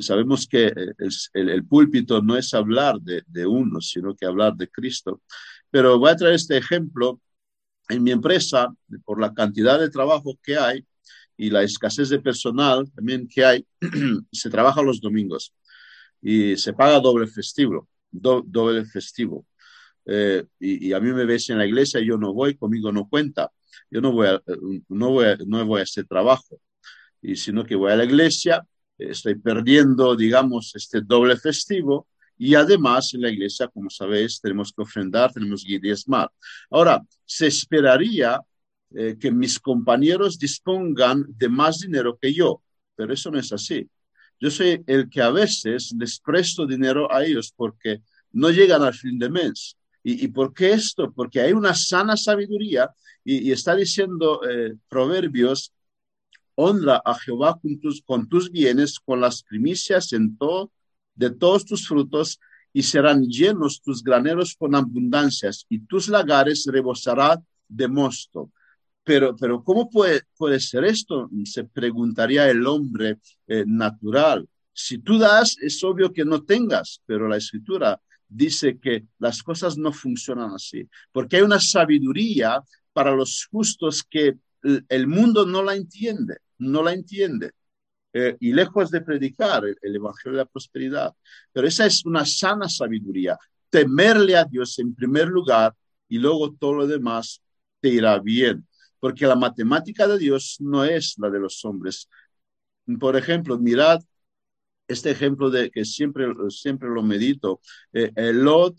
sabemos 0.00 0.46
que 0.46 0.66
el, 0.66 1.48
el, 1.48 1.64
púlpito 1.66 2.22
no 2.22 2.36
es 2.36 2.52
hablar 2.54 3.00
de, 3.00 3.22
de, 3.26 3.46
uno, 3.46 3.80
sino 3.80 4.14
que 4.14 4.26
hablar 4.26 4.54
de 4.56 4.68
Cristo. 4.68 5.22
Pero 5.70 5.98
voy 5.98 6.10
a 6.10 6.16
traer 6.16 6.34
este 6.34 6.56
ejemplo. 6.56 7.20
En 7.90 8.02
mi 8.02 8.10
empresa, 8.10 8.68
por 9.04 9.18
la 9.18 9.32
cantidad 9.32 9.80
de 9.80 9.88
trabajo 9.88 10.38
que 10.42 10.58
hay 10.58 10.86
y 11.38 11.48
la 11.50 11.62
escasez 11.62 12.10
de 12.10 12.20
personal 12.20 12.90
también 12.92 13.26
que 13.26 13.44
hay, 13.46 13.66
se 14.32 14.50
trabaja 14.50 14.82
los 14.82 15.00
domingos 15.00 15.54
y 16.20 16.56
se 16.58 16.74
paga 16.74 17.00
doble 17.00 17.26
festivo 17.28 17.88
doble 18.10 18.84
festivo. 18.86 19.46
Eh, 20.06 20.44
y, 20.58 20.92
a 20.92 21.00
mí 21.00 21.12
me 21.12 21.26
ves 21.26 21.50
en 21.50 21.58
la 21.58 21.66
iglesia, 21.66 22.00
yo 22.00 22.16
no 22.16 22.32
voy, 22.32 22.56
conmigo 22.56 22.90
no 22.90 23.08
cuenta, 23.08 23.50
yo 23.90 24.00
no 24.00 24.12
voy 24.12 24.28
a, 24.28 24.42
no 24.88 25.10
voy 25.10 25.36
no 25.46 25.76
a 25.76 25.82
hacer 25.82 26.06
trabajo, 26.06 26.60
y 27.20 27.36
sino 27.36 27.64
que 27.64 27.76
voy 27.76 27.92
a 27.92 27.96
la 27.96 28.04
iglesia, 28.04 28.66
estoy 28.96 29.34
perdiendo, 29.36 30.16
digamos, 30.16 30.72
este 30.74 31.02
doble 31.02 31.36
festivo, 31.36 32.08
y 32.38 32.54
además 32.54 33.12
en 33.14 33.22
la 33.22 33.30
iglesia, 33.30 33.68
como 33.68 33.90
sabéis, 33.90 34.40
tenemos 34.40 34.72
que 34.72 34.82
ofrendar, 34.82 35.32
tenemos 35.32 35.64
que 35.66 35.78
diezmar. 35.78 36.30
Ahora, 36.70 37.02
se 37.24 37.48
esperaría 37.48 38.40
eh, 38.94 39.16
que 39.20 39.30
mis 39.30 39.58
compañeros 39.58 40.38
dispongan 40.38 41.26
de 41.28 41.48
más 41.48 41.80
dinero 41.80 42.16
que 42.20 42.32
yo, 42.32 42.62
pero 42.94 43.12
eso 43.12 43.30
no 43.30 43.38
es 43.38 43.52
así. 43.52 43.88
Yo 44.40 44.50
soy 44.50 44.82
el 44.86 45.08
que 45.10 45.20
a 45.20 45.30
veces 45.30 45.94
les 45.98 46.20
presto 46.20 46.66
dinero 46.66 47.12
a 47.12 47.24
ellos 47.24 47.52
porque 47.54 48.02
no 48.32 48.50
llegan 48.50 48.82
al 48.82 48.94
fin 48.94 49.18
de 49.18 49.30
mes. 49.30 49.76
¿Y, 50.04 50.28
por 50.28 50.54
qué 50.54 50.72
esto? 50.72 51.12
Porque 51.12 51.40
hay 51.40 51.52
una 51.52 51.74
sana 51.74 52.16
sabiduría 52.16 52.88
y, 53.24 53.52
está 53.52 53.74
diciendo 53.74 54.40
eh, 54.48 54.74
Proverbios, 54.88 55.72
honra 56.54 57.02
a 57.04 57.14
Jehová 57.14 57.60
con 58.06 58.28
tus, 58.28 58.50
bienes, 58.50 58.98
con 59.00 59.20
las 59.20 59.42
primicias 59.42 60.12
en 60.12 60.38
todo, 60.38 60.72
de 61.14 61.30
todos 61.30 61.64
tus 61.64 61.86
frutos, 61.86 62.40
y 62.72 62.82
serán 62.82 63.24
llenos 63.28 63.82
tus 63.82 64.02
graneros 64.02 64.56
con 64.56 64.74
abundancias, 64.74 65.66
y 65.68 65.80
tus 65.80 66.08
lagares 66.08 66.64
rebosarán 66.66 67.44
de 67.68 67.88
mosto. 67.88 68.50
Pero, 69.08 69.34
pero 69.34 69.64
¿cómo 69.64 69.88
puede, 69.88 70.20
puede 70.36 70.60
ser 70.60 70.84
esto? 70.84 71.30
Se 71.44 71.64
preguntaría 71.64 72.50
el 72.50 72.66
hombre 72.66 73.16
eh, 73.46 73.64
natural. 73.66 74.46
Si 74.70 74.98
tú 74.98 75.16
das, 75.18 75.56
es 75.62 75.82
obvio 75.82 76.12
que 76.12 76.26
no 76.26 76.44
tengas, 76.44 77.00
pero 77.06 77.26
la 77.26 77.38
escritura 77.38 77.98
dice 78.28 78.78
que 78.78 79.06
las 79.18 79.42
cosas 79.42 79.78
no 79.78 79.92
funcionan 79.92 80.50
así, 80.50 80.86
porque 81.10 81.36
hay 81.36 81.42
una 81.42 81.58
sabiduría 81.58 82.62
para 82.92 83.16
los 83.16 83.48
justos 83.50 84.02
que 84.02 84.36
el 84.62 85.06
mundo 85.06 85.46
no 85.46 85.62
la 85.62 85.74
entiende, 85.74 86.36
no 86.58 86.82
la 86.82 86.92
entiende. 86.92 87.52
Eh, 88.12 88.36
y 88.40 88.52
lejos 88.52 88.90
de 88.90 89.00
predicar 89.00 89.64
el, 89.64 89.78
el, 89.80 89.96
Evangelio 89.96 90.36
de 90.36 90.44
la 90.44 90.50
Prosperidad. 90.50 91.14
Pero 91.50 91.66
esa 91.66 91.86
es 91.86 92.04
una 92.04 92.26
sana 92.26 92.68
sabiduría, 92.68 93.38
temerle 93.70 94.36
a 94.36 94.44
Dios 94.44 94.78
en 94.78 94.94
primer 94.94 95.28
lugar 95.28 95.74
y 96.08 96.18
luego 96.18 96.52
todo 96.52 96.74
lo 96.74 96.86
demás 96.86 97.40
te 97.80 97.88
irá 97.88 98.18
bien 98.18 98.67
porque 99.00 99.26
la 99.26 99.36
matemática 99.36 100.06
de 100.06 100.18
Dios 100.18 100.56
no 100.60 100.84
es 100.84 101.14
la 101.18 101.30
de 101.30 101.40
los 101.40 101.64
hombres. 101.64 102.08
Por 102.98 103.16
ejemplo, 103.16 103.58
mirad 103.58 104.00
este 104.88 105.10
ejemplo 105.10 105.50
de 105.50 105.70
que 105.70 105.84
siempre, 105.84 106.26
siempre 106.50 106.88
lo 106.88 107.02
medito, 107.02 107.60
eh, 107.92 108.10
Lot 108.32 108.76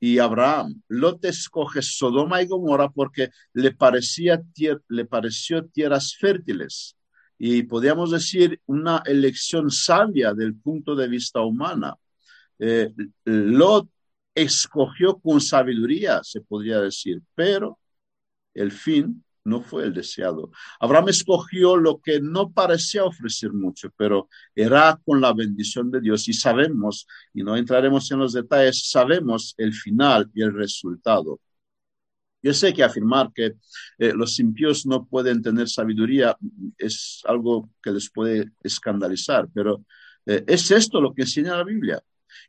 y 0.00 0.18
Abraham. 0.18 0.82
Lot 0.88 1.24
escoge 1.24 1.82
Sodoma 1.82 2.42
y 2.42 2.46
Gomorra 2.46 2.90
porque 2.90 3.30
le, 3.52 3.72
parecía 3.72 4.42
le 4.88 5.04
pareció 5.06 5.66
tierras 5.66 6.16
fértiles 6.16 6.96
y 7.38 7.62
podríamos 7.62 8.10
decir 8.10 8.60
una 8.66 9.02
elección 9.06 9.70
sabia 9.70 10.34
del 10.34 10.56
punto 10.56 10.96
de 10.96 11.08
vista 11.08 11.40
humana. 11.40 11.94
Eh, 12.58 12.92
Lot 13.24 13.88
escogió 14.34 15.18
con 15.18 15.40
sabiduría, 15.40 16.20
se 16.24 16.40
podría 16.40 16.80
decir, 16.80 17.22
pero 17.34 17.78
el 18.54 18.72
fin 18.72 19.24
no 19.48 19.62
fue 19.62 19.84
el 19.84 19.94
deseado. 19.94 20.50
Abraham 20.80 21.08
escogió 21.08 21.76
lo 21.76 22.00
que 22.00 22.20
no 22.20 22.52
parecía 22.52 23.04
ofrecer 23.04 23.52
mucho, 23.52 23.90
pero 23.96 24.28
era 24.54 25.00
con 25.04 25.20
la 25.20 25.32
bendición 25.32 25.90
de 25.90 26.00
Dios 26.00 26.28
y 26.28 26.32
sabemos, 26.32 27.06
y 27.34 27.42
no 27.42 27.56
entraremos 27.56 28.10
en 28.10 28.18
los 28.20 28.32
detalles, 28.32 28.90
sabemos 28.90 29.54
el 29.58 29.72
final 29.72 30.30
y 30.34 30.42
el 30.42 30.54
resultado. 30.54 31.40
Yo 32.42 32.54
sé 32.54 32.72
que 32.72 32.84
afirmar 32.84 33.32
que 33.34 33.56
eh, 33.98 34.12
los 34.14 34.38
impíos 34.38 34.86
no 34.86 35.06
pueden 35.06 35.42
tener 35.42 35.68
sabiduría 35.68 36.36
es 36.78 37.22
algo 37.26 37.70
que 37.82 37.90
les 37.90 38.10
puede 38.10 38.52
escandalizar, 38.62 39.48
pero 39.52 39.84
eh, 40.26 40.44
es 40.46 40.70
esto 40.70 41.00
lo 41.00 41.12
que 41.14 41.22
enseña 41.22 41.56
la 41.56 41.64
Biblia. 41.64 42.00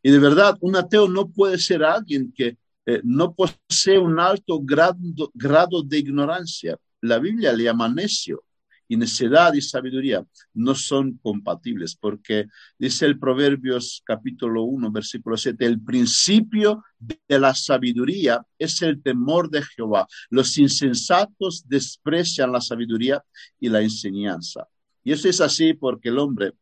Y 0.03 0.11
de 0.11 0.19
verdad, 0.19 0.57
un 0.61 0.75
ateo 0.75 1.07
no 1.07 1.29
puede 1.29 1.57
ser 1.57 1.83
alguien 1.83 2.31
que 2.33 2.57
eh, 2.85 3.01
no 3.03 3.33
posee 3.33 3.97
un 3.99 4.19
alto 4.19 4.59
grado, 4.61 4.97
grado 5.33 5.83
de 5.83 5.99
ignorancia. 5.99 6.77
La 7.01 7.19
Biblia 7.19 7.53
le 7.53 7.65
llama 7.65 7.89
necio 7.89 8.43
y 8.87 8.97
necedad 8.97 9.53
y 9.53 9.61
sabiduría 9.61 10.25
no 10.55 10.73
son 10.73 11.17
compatibles, 11.21 11.95
porque 11.95 12.47
dice 12.77 13.05
el 13.05 13.19
Proverbios 13.19 14.01
capítulo 14.03 14.63
1, 14.63 14.91
versículo 14.91 15.37
7, 15.37 15.63
el 15.63 15.79
principio 15.79 16.83
de 16.97 17.39
la 17.39 17.53
sabiduría 17.53 18.43
es 18.57 18.81
el 18.81 19.01
temor 19.01 19.49
de 19.49 19.61
Jehová. 19.61 20.07
Los 20.31 20.57
insensatos 20.57 21.63
desprecian 21.67 22.51
la 22.51 22.61
sabiduría 22.61 23.23
y 23.59 23.69
la 23.69 23.81
enseñanza. 23.81 24.67
Y 25.03 25.11
eso 25.11 25.29
es 25.29 25.39
así 25.39 25.75
porque 25.75 26.09
el 26.09 26.17
hombre 26.17 26.53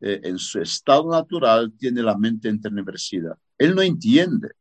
eh, 0.00 0.20
en 0.22 0.38
su 0.38 0.60
estado 0.60 1.10
natural 1.10 1.72
tiene 1.76 2.00
la 2.02 2.16
mente 2.16 2.48
entenebrecida. 2.48 3.36
Él 3.58 3.74
no 3.74 3.82
entiende 3.82 4.52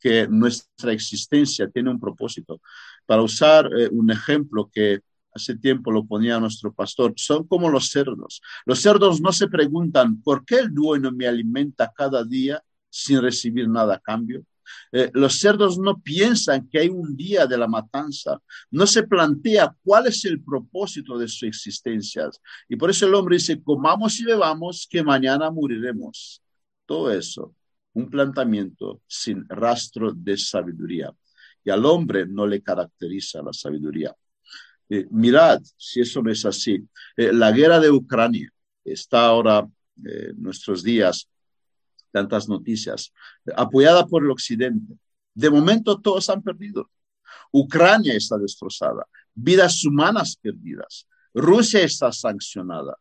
que 0.00 0.28
nuestra 0.28 0.92
existencia 0.92 1.68
tiene 1.68 1.90
un 1.90 2.00
propósito. 2.00 2.60
Para 3.06 3.22
usar 3.22 3.70
eh, 3.76 3.88
un 3.90 4.10
ejemplo 4.10 4.70
que 4.72 5.00
hace 5.34 5.56
tiempo 5.56 5.90
lo 5.90 6.04
ponía 6.04 6.40
nuestro 6.40 6.72
pastor, 6.72 7.14
son 7.16 7.46
como 7.46 7.70
los 7.70 7.90
cerdos. 7.90 8.40
Los 8.66 8.80
cerdos 8.80 9.20
no 9.20 9.32
se 9.32 9.48
preguntan, 9.48 10.20
¿por 10.22 10.44
qué 10.44 10.60
el 10.60 10.74
dueño 10.74 11.12
me 11.12 11.26
alimenta 11.26 11.92
cada 11.94 12.24
día 12.24 12.62
sin 12.90 13.20
recibir 13.22 13.68
nada 13.68 13.96
a 13.96 14.00
cambio? 14.00 14.44
Eh, 14.92 15.10
los 15.14 15.38
cerdos 15.40 15.78
no 15.78 15.98
piensan 15.98 16.68
que 16.68 16.80
hay 16.80 16.88
un 16.88 17.16
día 17.16 17.46
de 17.46 17.56
la 17.56 17.66
matanza, 17.66 18.38
no 18.70 18.86
se 18.86 19.02
plantea 19.02 19.74
cuál 19.82 20.06
es 20.06 20.24
el 20.24 20.42
propósito 20.42 21.18
de 21.18 21.28
su 21.28 21.46
existencia. 21.46 22.28
Y 22.68 22.76
por 22.76 22.90
eso 22.90 23.06
el 23.06 23.14
hombre 23.14 23.36
dice, 23.36 23.62
comamos 23.62 24.18
y 24.20 24.24
bebamos, 24.24 24.86
que 24.88 25.02
mañana 25.02 25.50
moriremos. 25.50 26.42
Todo 26.86 27.12
eso, 27.12 27.54
un 27.98 28.08
planteamiento 28.08 29.02
sin 29.08 29.44
rastro 29.48 30.12
de 30.12 30.36
sabiduría. 30.36 31.12
Y 31.64 31.70
al 31.70 31.84
hombre 31.84 32.26
no 32.26 32.46
le 32.46 32.62
caracteriza 32.62 33.42
la 33.42 33.52
sabiduría. 33.52 34.14
Eh, 34.88 35.06
mirad 35.10 35.60
si 35.76 36.00
eso 36.00 36.22
no 36.22 36.30
es 36.30 36.44
así. 36.46 36.80
Eh, 37.16 37.32
la 37.32 37.50
guerra 37.50 37.80
de 37.80 37.90
Ucrania 37.90 38.48
está 38.84 39.26
ahora 39.26 39.66
eh, 40.06 40.28
en 40.30 40.40
nuestros 40.40 40.84
días, 40.84 41.28
tantas 42.12 42.48
noticias, 42.48 43.12
apoyada 43.56 44.06
por 44.06 44.22
el 44.22 44.30
Occidente. 44.30 44.94
De 45.34 45.50
momento 45.50 46.00
todos 46.00 46.30
han 46.30 46.42
perdido. 46.42 46.88
Ucrania 47.50 48.14
está 48.14 48.38
destrozada, 48.38 49.06
vidas 49.34 49.84
humanas 49.84 50.36
perdidas. 50.40 51.06
Rusia 51.34 51.82
está 51.82 52.12
sancionada 52.12 52.96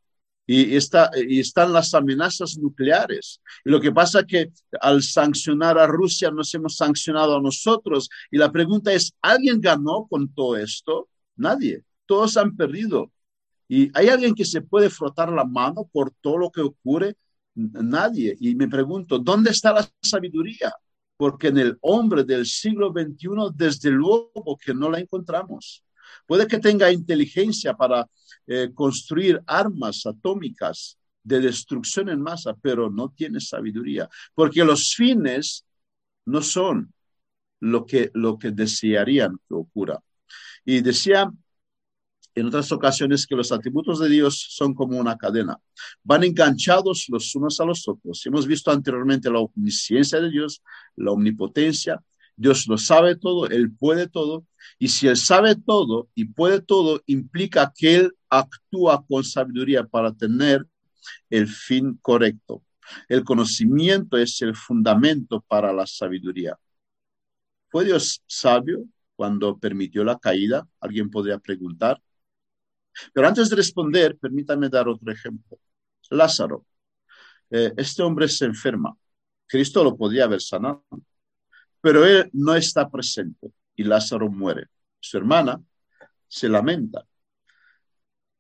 y, 0.50 0.78
está, 0.78 1.12
y 1.16 1.42
están 1.42 1.74
las 1.74 1.94
amenazas 1.94 2.58
nucleares. 2.58 3.42
Y 3.66 3.70
lo 3.70 3.82
que 3.82 3.92
pasa 3.92 4.22
es 4.22 4.26
que 4.26 4.52
al 4.80 5.04
sancionar 5.04 5.78
a 5.78 5.86
Rusia 5.86 6.32
nos 6.32 6.54
hemos 6.56 6.78
sancionado 6.78 7.36
a 7.36 7.42
nosotros. 7.42 8.10
Y 8.32 8.38
la 8.38 8.50
pregunta 8.50 8.94
es, 8.94 9.14
¿alguien 9.22 9.60
ganó 9.60 10.08
con 10.10 10.34
todo 10.34 10.56
esto? 10.56 11.10
Nadie. 11.36 11.84
Todos 12.06 12.38
han 12.38 12.56
perdido. 12.56 13.12
¿Y 13.68 13.92
hay 13.94 14.08
alguien 14.08 14.34
que 14.34 14.46
se 14.46 14.62
puede 14.62 14.90
frotar 14.90 15.30
la 15.34 15.44
mano 15.44 15.90
por 15.92 16.14
todo 16.22 16.38
lo 16.38 16.50
que 16.50 16.62
ocurre? 16.62 17.18
Nadie. 17.54 18.38
Y 18.40 18.56
me 18.56 18.70
pregunto, 18.70 19.20
¿dónde 19.20 19.52
está 19.52 19.74
la 19.74 19.86
sabiduría? 20.02 20.74
Porque 21.18 21.48
en 21.48 21.58
el 21.58 21.78
hombre 21.82 22.24
del 22.24 22.46
siglo 22.46 22.94
XXI, 22.94 23.52
desde 23.54 23.90
luego 23.90 24.58
que 24.64 24.74
no 24.74 24.90
la 24.90 25.00
encontramos. 25.00 25.84
Puede 26.26 26.48
que 26.48 26.60
tenga 26.60 26.92
inteligencia 26.92 27.74
para 27.76 28.08
eh, 28.46 28.72
construir 28.74 29.42
armas 29.46 30.06
atómicas 30.06 30.98
de 31.24 31.42
destrucción 31.42 32.10
en 32.10 32.22
masa, 32.22 32.56
pero 32.62 32.90
no 32.90 33.10
tiene 33.10 33.42
sabiduría, 33.42 34.10
porque 34.34 34.64
los 34.64 34.94
fines 34.96 35.66
no 36.26 36.42
son 36.42 36.94
lo 37.60 37.86
que, 37.86 38.12
lo 38.14 38.38
que 38.38 38.52
desearían 38.52 39.38
que 39.48 39.56
ocurra. 39.56 40.00
Y 40.64 40.82
decía 40.82 41.30
en 42.38 42.46
otras 42.46 42.72
ocasiones 42.72 43.26
que 43.26 43.36
los 43.36 43.52
atributos 43.52 44.00
de 44.00 44.10
Dios 44.10 44.48
son 44.52 44.76
como 44.76 45.00
una 45.00 45.18
cadena, 45.18 45.58
van 46.04 46.24
enganchados 46.24 47.08
los 47.10 47.34
unos 47.36 47.60
a 47.60 47.66
los 47.66 47.88
otros. 47.88 48.24
Hemos 48.28 48.46
visto 48.46 48.70
anteriormente 48.70 49.32
la 49.32 49.40
omnisciencia 49.40 50.22
de 50.22 50.30
Dios, 50.30 50.62
la 50.96 51.12
omnipotencia. 51.12 52.00
Dios 52.38 52.68
lo 52.68 52.78
sabe 52.78 53.16
todo, 53.16 53.48
Él 53.48 53.72
puede 53.76 54.08
todo. 54.08 54.46
Y 54.80 54.90
si 54.90 55.08
Él 55.08 55.18
sabe 55.18 55.56
todo 55.56 56.10
y 56.16 56.26
puede 56.26 56.62
todo, 56.62 57.02
implica 57.08 57.74
que 57.76 57.96
Él 57.96 58.14
actúa 58.30 59.06
con 59.06 59.24
sabiduría 59.24 59.86
para 59.86 60.14
tener 60.14 60.66
el 61.30 61.48
fin 61.48 61.98
correcto. 62.02 62.64
El 63.10 63.24
conocimiento 63.24 64.18
es 64.18 64.42
el 64.42 64.56
fundamento 64.56 65.42
para 65.48 65.74
la 65.74 65.86
sabiduría. 65.88 66.58
¿Fue 67.70 67.86
Dios 67.86 68.24
sabio? 68.28 68.86
cuando 69.18 69.58
permitió 69.58 70.04
la 70.04 70.20
caída? 70.20 70.68
Alguien 70.80 71.10
podría 71.10 71.40
preguntar. 71.40 72.02
Pero 73.14 73.28
antes 73.28 73.50
de 73.50 73.56
responder, 73.56 74.18
permítame 74.18 74.70
dar 74.70 74.88
otro 74.88 75.12
ejemplo. 75.12 75.60
Lázaro. 76.12 76.66
Eh, 77.50 77.74
este 77.78 78.04
hombre 78.04 78.28
se 78.28 78.46
enferma. 78.46 78.96
Cristo 79.48 79.84
lo 79.84 79.98
podía 79.98 80.26
haber 80.26 80.42
sanado, 80.42 80.86
pero 81.82 82.06
él 82.06 82.30
no 82.34 82.56
está 82.56 82.90
presente 82.90 83.52
y 83.76 83.84
Lázaro 83.84 84.30
muere. 84.30 84.68
Su 85.00 85.18
hermana 85.18 85.62
se 86.28 86.50
lamenta. 86.50 87.06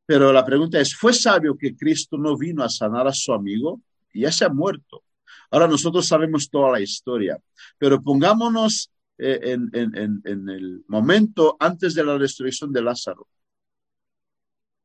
Pero 0.06 0.32
la 0.32 0.45
pregunta 0.45 0.80
es, 0.80 0.95
¿fue 0.95 1.13
sabio 1.13 1.58
que 1.58 1.76
Cristo 1.76 2.17
no 2.17 2.38
vino 2.38 2.63
a 2.63 2.69
sanar 2.69 3.08
a 3.08 3.13
su 3.13 3.34
amigo? 3.34 3.82
Y 4.13 4.21
ya 4.21 4.32
se 4.32 4.45
ha 4.45 4.50
muerto. 4.50 5.04
Ahora 5.52 5.67
nosotros 5.67 6.08
sabemos 6.08 6.50
toda 6.50 6.71
la 6.71 6.82
historia, 6.82 7.38
pero 7.78 8.02
pongámonos 8.02 8.91
eh, 9.17 9.58
en, 9.73 10.50
el 10.50 10.84
momento 10.88 11.58
antes 11.60 11.93
de 11.93 12.04
la 12.04 12.17
resurrección 12.17 12.71
de 12.71 12.82
Lázaro. 12.82 13.28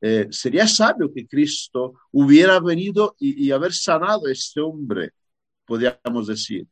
Eh, 0.01 0.27
sería 0.31 0.67
sabio 0.67 1.12
que 1.12 1.27
Cristo 1.27 1.95
hubiera 2.11 2.59
venido 2.59 3.15
y, 3.21 3.51
haber 3.53 3.73
sanado 3.73 4.27
a 4.27 4.33
este 4.33 4.61
hombre, 4.61 5.12
podríamos 5.65 6.27
decir. 6.27 6.67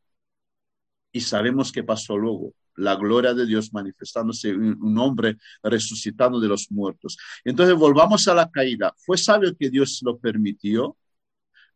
Y 1.12 1.20
sabemos 1.20 1.72
qué 1.72 1.82
pasó 1.82 2.16
luego 2.16 2.54
la 2.76 2.96
gloria 2.96 3.34
de 3.34 3.46
Dios 3.46 3.72
manifestándose, 3.72 4.54
un, 4.54 4.98
hombre 4.98 5.36
resucitando 5.62 6.40
de 6.40 6.48
los 6.48 6.70
muertos. 6.70 7.16
Entonces, 7.44 7.74
volvamos 7.76 8.26
a 8.28 8.34
la 8.34 8.50
caída. 8.50 8.94
¿Fue 8.96 9.18
sabio 9.18 9.54
que 9.56 9.70
Dios 9.70 10.00
lo 10.02 10.18
permitió? 10.18 10.96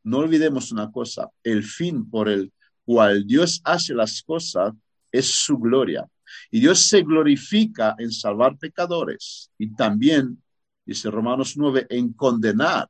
No 0.02 0.18
olvidemos 0.18 0.72
una 0.72 0.90
cosa, 0.90 1.30
el 1.42 1.62
fin 1.62 2.08
por 2.08 2.28
el 2.28 2.52
cual 2.84 3.26
Dios 3.26 3.60
hace 3.64 3.94
las 3.94 4.22
cosas 4.22 4.72
es 5.10 5.26
su 5.26 5.58
gloria. 5.58 6.06
Y 6.50 6.60
Dios 6.60 6.86
se 6.86 7.02
glorifica 7.02 7.94
en 7.98 8.10
salvar 8.10 8.58
pecadores 8.58 9.50
y 9.58 9.74
también, 9.74 10.42
dice 10.84 11.10
Romanos 11.10 11.54
9, 11.56 11.86
en 11.90 12.12
condenar 12.12 12.88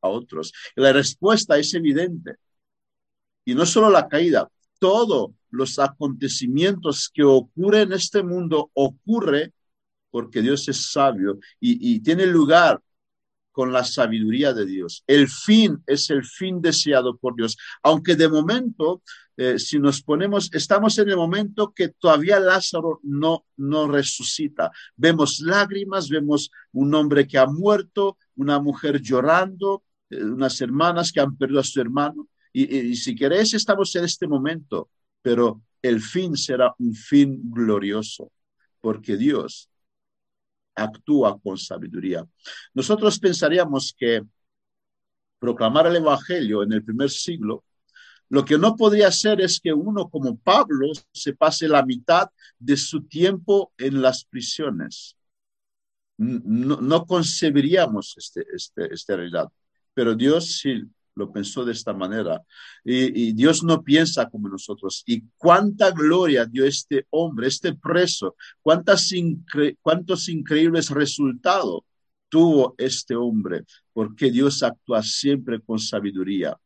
a 0.00 0.08
otros. 0.08 0.52
La 0.74 0.92
respuesta 0.92 1.56
es 1.58 1.72
evidente. 1.74 2.36
Y 3.44 3.54
no 3.54 3.66
solo 3.66 3.90
la 3.90 4.08
caída, 4.08 4.48
todos 4.78 5.30
los 5.52 5.78
acontecimientos 5.78 7.10
que 7.12 7.22
ocurren 7.22 7.88
en 7.88 7.92
este 7.92 8.22
mundo 8.22 8.70
ocurre 8.74 9.52
porque 10.10 10.42
Dios 10.42 10.68
es 10.68 10.90
sabio 10.90 11.38
y, 11.60 12.00
tiene 12.00 12.26
lugar 12.26 12.80
con 13.50 13.72
la 13.72 13.84
sabiduría 13.84 14.52
de 14.52 14.66
Dios. 14.66 15.04
El 15.06 15.28
fin 15.28 15.82
es 15.86 16.10
el 16.10 16.24
fin 16.24 16.60
deseado 16.60 17.16
por 17.16 17.36
Dios, 17.36 17.56
aunque 17.82 18.16
de 18.16 18.28
momento 18.28 19.02
eh, 19.36 19.58
si 19.58 19.78
nos 19.78 20.02
ponemos, 20.02 20.50
estamos 20.52 20.98
en 20.98 21.08
el 21.08 21.16
momento 21.16 21.72
que 21.74 21.88
todavía 21.88 22.38
Lázaro 22.38 23.00
no, 23.02 23.46
no 23.56 23.88
resucita. 23.88 24.70
Vemos 24.96 25.40
lágrimas, 25.40 26.08
vemos 26.08 26.50
un 26.72 26.94
hombre 26.94 27.26
que 27.26 27.38
ha 27.38 27.46
muerto, 27.46 28.18
una 28.36 28.60
mujer 28.60 29.00
llorando, 29.00 29.84
eh, 30.10 30.22
unas 30.22 30.60
hermanas 30.60 31.12
que 31.12 31.20
han 31.20 31.36
perdido 31.36 31.60
a 31.60 31.64
su 31.64 31.80
hermano. 31.80 32.28
Y, 32.52 32.76
y 32.76 32.96
si 32.96 33.14
queréis, 33.14 33.54
estamos 33.54 33.94
en 33.96 34.04
este 34.04 34.26
momento, 34.26 34.90
pero 35.22 35.62
el 35.80 36.00
fin 36.00 36.36
será 36.36 36.74
un 36.78 36.94
fin 36.94 37.40
glorioso, 37.44 38.30
porque 38.80 39.16
Dios 39.16 39.70
actúa 40.74 41.38
con 41.40 41.56
sabiduría. 41.58 42.26
Nosotros 42.74 43.18
pensaríamos 43.18 43.94
que 43.96 44.22
proclamar 45.38 45.86
el 45.86 45.96
Evangelio 45.96 46.62
en 46.62 46.72
el 46.72 46.84
primer 46.84 47.10
siglo 47.10 47.64
lo 48.32 48.46
que 48.46 48.56
no 48.56 48.76
podría 48.76 49.12
ser 49.12 49.42
es 49.42 49.60
que 49.60 49.74
uno 49.74 50.08
como 50.08 50.38
Pablo 50.38 50.86
se 51.12 51.34
pase 51.34 51.68
la 51.68 51.84
mitad 51.84 52.30
de 52.58 52.78
su 52.78 53.02
tiempo 53.02 53.74
en 53.76 54.00
las 54.00 54.24
prisiones. 54.24 55.18
No, 56.16 57.04
concebiríamos 57.04 58.14
este, 58.16 58.46
este, 58.54 58.94
esta 58.94 59.16
realidad, 59.16 59.48
pero 59.92 60.14
Dios 60.14 60.60
sí 60.60 60.82
lo 61.14 61.32
pensó 61.32 61.64
de 61.64 61.72
esta 61.72 61.92
manera. 61.92 62.42
Y, 62.84 63.32
Dios 63.32 63.62
no 63.62 63.82
piensa 63.82 64.28
como 64.28 64.48
nosotros. 64.48 65.02
Y 65.06 65.22
cuánta 65.36 65.90
gloria 65.90 66.46
dio 66.46 66.64
este 66.64 67.06
hombre, 67.10 67.48
este 67.48 67.74
preso, 67.74 68.36
cuántas 68.60 69.10
cuántos 69.82 70.28
increíbles 70.28 70.90
resultados 70.90 71.82
tuvo 72.28 72.74
este 72.78 73.14
hombre, 73.14 73.64
porque 73.92 74.30
Dios 74.30 74.62
actúa 74.62 75.02
siempre 75.02 75.60
con 75.60 75.78
sabiduría. 75.78 76.56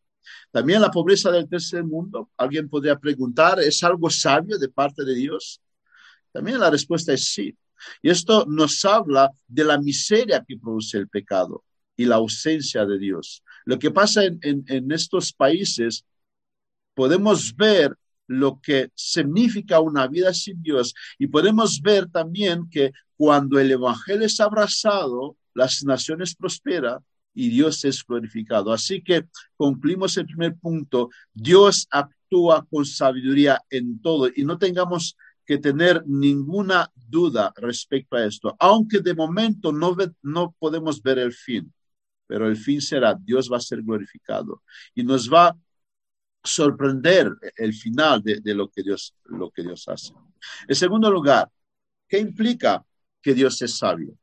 También 0.51 0.81
la 0.81 0.91
pobreza 0.91 1.31
del 1.31 1.49
tercer 1.49 1.85
mundo. 1.85 2.31
Alguien 2.37 2.69
podría 2.69 2.97
preguntar, 2.99 3.59
¿es 3.61 3.83
algo 3.83 4.09
sabio 4.11 4.59
de 4.59 4.69
parte 4.69 5.05
de 5.05 5.15
Dios? 5.15 5.61
También 6.33 6.61
la 6.61 6.71
respuesta 6.71 7.13
es 7.13 7.33
sí. 7.33 7.57
Y 8.03 8.11
esto 8.11 8.47
nos 8.47 8.85
habla 8.85 9.31
de 9.47 9.65
la 9.65 9.79
miseria 9.79 10.45
que 10.47 10.57
produce 10.57 10.99
el 10.99 11.09
pecado 11.09 11.65
y 11.97 12.05
la 12.05 12.17
ausencia 12.17 12.85
de 12.85 12.99
Dios. 12.99 13.43
Lo 13.67 13.79
que 13.79 13.91
pasa 13.91 14.25
en, 14.25 14.93
estos 14.93 15.33
países, 15.33 16.07
podemos 16.95 17.55
ver 17.55 17.95
lo 18.29 18.61
que 18.61 18.91
significa 18.95 19.81
una 19.81 20.07
vida 20.07 20.33
sin 20.33 20.63
Dios 20.63 20.95
y 21.19 21.27
podemos 21.27 21.83
ver 21.83 22.07
también 22.07 22.71
que 22.71 22.93
cuando 23.17 23.59
el 23.59 23.73
Evangelio 23.73 24.25
es 24.25 24.39
abrazado, 24.41 25.37
las 25.53 25.83
naciones 25.85 26.37
prosperan 26.37 27.01
y 27.35 27.49
Dios 27.49 27.85
es 27.85 28.05
glorificado. 28.07 28.73
Así 28.73 29.03
que 29.03 29.27
concluimos 29.57 30.17
el 30.17 30.27
primer 30.27 30.57
punto. 30.57 31.11
Dios 31.35 31.89
actúa 31.91 32.65
con 32.71 32.87
sabiduría 32.87 33.61
en 33.69 34.01
todo 34.01 34.29
y 34.35 34.45
no 34.45 34.59
tengamos 34.59 35.17
que 35.45 35.59
tener 35.59 36.05
ninguna 36.07 36.91
duda 36.95 37.53
respecto 37.57 38.17
a 38.17 38.25
esto, 38.25 38.57
aunque 38.59 39.01
de 39.01 39.15
momento 39.15 39.73
no, 39.73 39.97
no 40.23 40.55
podemos 40.59 41.03
ver 41.03 41.19
el 41.19 41.33
fin, 41.33 41.73
pero 42.27 42.49
el 42.49 42.57
fin 42.57 42.81
será, 42.81 43.15
Dios 43.15 43.51
va 43.51 43.59
a 43.59 43.61
ser 43.61 43.83
glorificado 43.83 44.63
y 44.95 45.03
nos 45.03 45.33
va 45.33 45.49
a 45.49 45.57
sorprender 46.43 47.31
el 47.57 47.75
final 47.75 48.23
de, 48.23 48.55
lo, 48.55 48.69
que 48.69 48.83
Dios, 48.83 49.15
lo 49.25 49.51
que 49.51 49.63
Dios 49.63 49.89
hace. 49.89 50.13
En 50.69 50.75
segundo 50.75 51.11
lugar, 51.11 51.51
¿qué 52.09 52.19
implica 52.19 52.85
que 53.21 53.35
Dios 53.35 53.61
es 53.63 53.77
sabio? 53.77 54.17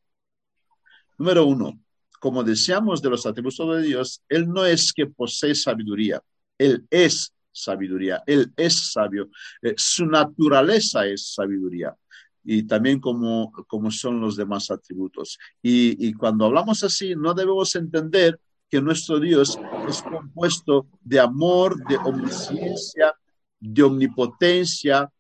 Número 1.18 1.46
uno, 1.46 1.80
como 2.20 2.44
deseamos 2.44 3.02
de 3.02 3.10
los 3.10 3.26
atributos 3.26 3.76
de 3.76 3.84
Dios, 3.84 4.22
Él 4.30 4.48
no 4.48 4.66
es 4.66 4.94
que 4.94 5.08
posee 5.08 5.56
sabiduría, 5.56 6.22
Él 6.58 6.86
es 6.90 7.34
sabiduría, 7.52 8.24
Él 8.26 8.52
es 8.56 8.92
sabio, 8.92 9.30
eh, 9.62 9.76
su 9.78 10.06
naturaleza 10.06 11.06
es 11.06 11.34
sabiduría 11.34 11.96
y 12.44 12.64
también 12.64 13.00
como, 13.00 13.52
como 13.68 13.92
son 13.92 14.20
los 14.20 14.36
demás 14.36 14.70
atributos. 14.72 15.38
Y, 15.62 16.08
y 16.08 16.14
cuando 16.14 16.46
hablamos 16.46 16.84
así, 16.84 17.16
no 17.16 17.34
debemos 17.34 17.76
entender 17.76 18.40
que 18.70 18.82
nuestro 18.82 19.20
Dios 19.20 19.60
es 19.88 20.02
compuesto 20.02 20.88
de 21.02 21.20
amor, 21.20 21.78
de 21.88 21.98
omnisciencia, 21.98 23.14
de 23.60 23.84
omnipotencia, 23.84 25.12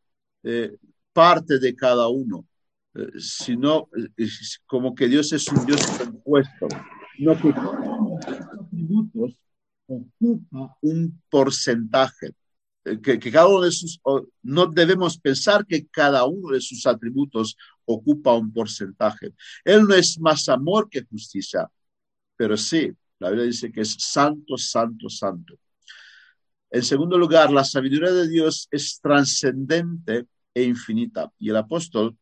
eh, 0.43 0.75
parte 1.13 1.59
de 1.59 1.75
cada 1.75 2.07
uno, 2.07 2.45
eh, 2.95 3.19
sino 3.19 3.89
como 4.65 4.95
que 4.95 5.07
Dios 5.07 5.31
es 5.33 5.47
un 5.49 5.65
Dios 5.65 5.81
compuesto 5.85 6.67
no 7.19 7.39
que 7.39 7.49
atributos 7.49 9.37
ocupa 9.87 10.77
un 10.81 11.21
porcentaje. 11.29 12.31
Eh, 12.85 12.99
que, 13.01 13.19
cada 13.31 13.47
uno 13.47 13.61
de 13.61 13.71
sus, 13.71 13.99
no 14.41 14.65
debemos 14.67 15.17
pensar 15.17 15.65
que 15.65 15.87
cada 15.87 16.25
uno 16.25 16.53
de 16.53 16.61
sus 16.61 16.85
atributos 16.85 17.57
ocupa 17.85 18.33
un 18.33 18.51
porcentaje. 18.51 19.33
Él 19.63 19.83
no 19.83 19.95
es 19.95 20.19
más 20.19 20.49
amor 20.49 20.89
que 20.89 21.05
justicia, 21.05 21.69
pero 22.35 22.57
sí, 22.57 22.91
la 23.19 23.29
Biblia 23.29 23.47
dice 23.47 23.71
que 23.71 23.81
es 23.81 23.95
santo, 23.99 24.57
santo, 24.57 25.09
santo. 25.09 25.55
En 26.69 26.83
segundo 26.83 27.17
lugar, 27.17 27.51
la 27.51 27.63
sabiduría 27.63 28.11
de 28.11 28.27
Dios 28.27 28.67
es 28.71 28.99
trascendente 28.99 30.27
e 30.53 30.63
infinita. 30.63 31.31
Y 31.37 31.49
el 31.49 31.57
apóstol, 31.57 32.17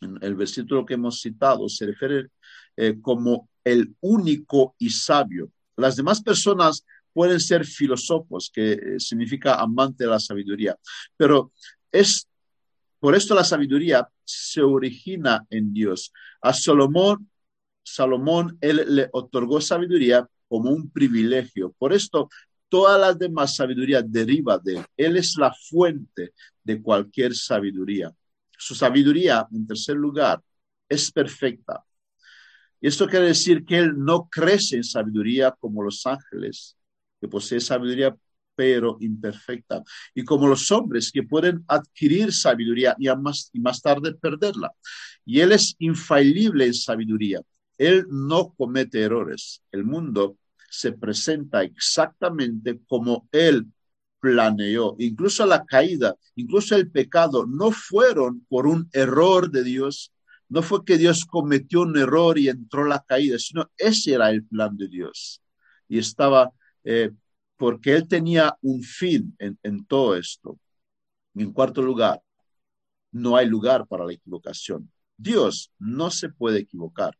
en 0.00 0.18
el 0.22 0.36
versículo 0.36 0.86
que 0.86 0.94
hemos 0.94 1.20
citado, 1.20 1.68
se 1.68 1.86
refiere 1.86 2.28
eh, 2.76 3.00
como 3.00 3.48
el 3.64 3.94
único 4.00 4.74
y 4.78 4.90
sabio. 4.90 5.50
Las 5.76 5.96
demás 5.96 6.22
personas 6.22 6.84
pueden 7.12 7.40
ser 7.40 7.64
filósofos, 7.64 8.50
que 8.52 8.72
eh, 8.72 8.78
significa 8.98 9.54
amante 9.54 10.04
de 10.04 10.10
la 10.10 10.20
sabiduría, 10.20 10.76
pero 11.16 11.52
es 11.90 12.26
por 13.02 13.16
esto 13.16 13.34
la 13.34 13.42
sabiduría 13.42 14.08
se 14.24 14.62
origina 14.62 15.44
en 15.50 15.72
Dios. 15.72 16.12
A 16.40 16.52
Salomón, 16.52 17.28
Salomón, 17.82 18.56
él 18.60 18.84
le 18.90 19.08
otorgó 19.10 19.60
sabiduría 19.60 20.24
como 20.46 20.70
un 20.70 20.88
privilegio. 20.88 21.74
Por 21.78 21.92
esto, 21.92 22.28
toda 22.68 22.96
la 22.98 23.12
demás 23.12 23.56
sabiduría 23.56 24.02
deriva 24.02 24.56
de 24.56 24.76
él. 24.76 24.84
Él 24.96 25.16
es 25.16 25.34
la 25.36 25.52
fuente 25.52 26.32
de 26.62 26.80
cualquier 26.80 27.34
sabiduría. 27.34 28.14
Su 28.56 28.76
sabiduría, 28.76 29.48
en 29.50 29.66
tercer 29.66 29.96
lugar, 29.96 30.40
es 30.88 31.10
perfecta. 31.10 31.84
Y 32.80 32.86
esto 32.86 33.08
quiere 33.08 33.26
decir 33.26 33.64
que 33.64 33.78
él 33.78 33.94
no 33.96 34.28
crece 34.30 34.76
en 34.76 34.84
sabiduría 34.84 35.50
como 35.58 35.82
los 35.82 36.06
ángeles, 36.06 36.76
que 37.22 37.28
posee 37.28 37.60
sabiduría 37.60 38.16
pero 38.54 38.98
imperfecta, 39.00 39.82
y 40.14 40.24
como 40.24 40.46
los 40.46 40.70
hombres 40.72 41.10
que 41.10 41.22
pueden 41.22 41.64
adquirir 41.68 42.34
sabiduría 42.34 42.94
y 42.98 43.08
más, 43.16 43.48
y 43.54 43.60
más 43.60 43.80
tarde 43.80 44.12
perderla. 44.12 44.70
Y 45.24 45.40
él 45.40 45.52
es 45.52 45.74
infalible 45.78 46.66
en 46.66 46.74
sabiduría. 46.74 47.40
Él 47.78 48.06
no 48.10 48.52
comete 48.52 49.00
errores. 49.00 49.62
El 49.72 49.84
mundo 49.84 50.36
se 50.68 50.92
presenta 50.92 51.62
exactamente 51.62 52.80
como 52.86 53.26
él 53.32 53.66
planeó. 54.20 54.96
Incluso 54.98 55.46
la 55.46 55.64
caída, 55.64 56.14
incluso 56.34 56.76
el 56.76 56.90
pecado, 56.90 57.46
no 57.46 57.70
fueron 57.70 58.44
por 58.48 58.66
un 58.66 58.88
error 58.92 59.50
de 59.50 59.64
Dios, 59.64 60.12
no 60.48 60.62
fue 60.62 60.84
que 60.84 60.98
Dios 60.98 61.24
cometió 61.24 61.80
un 61.80 61.96
error 61.96 62.38
y 62.38 62.48
entró 62.48 62.84
la 62.84 63.02
caída, 63.06 63.38
sino 63.38 63.70
ese 63.78 64.12
era 64.12 64.30
el 64.30 64.44
plan 64.44 64.76
de 64.76 64.88
Dios. 64.88 65.40
Y 65.88 65.98
estaba, 65.98 66.52
eh, 66.84 67.10
porque 67.56 67.94
Él 67.94 68.08
tenía 68.08 68.56
un 68.62 68.82
fin 68.82 69.36
en, 69.38 69.84
todo 69.86 70.16
esto. 70.16 70.58
En 71.34 71.52
cuarto 71.52 71.82
lugar, 71.82 72.20
no 73.12 73.36
hay 73.36 73.46
lugar 73.46 73.86
para 73.86 74.04
la 74.04 74.12
equivocación. 74.12 74.90
Dios 75.16 75.70
no 75.78 76.10
se 76.10 76.28
puede 76.28 76.60
equivocar. 76.60 77.16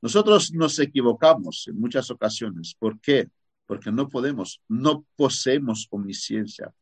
Nosotros 0.00 0.52
nos 0.52 0.78
equivocamos 0.78 1.66
en 1.68 1.78
muchas 1.78 2.10
ocasiones. 2.10 2.74
¿Por 2.78 3.00
qué? 3.00 3.28
Porque 3.66 3.92
no 3.92 4.08
podemos, 4.08 4.60
no 4.68 5.04
poseemos 5.16 5.86
omnisciencia. 5.90 6.72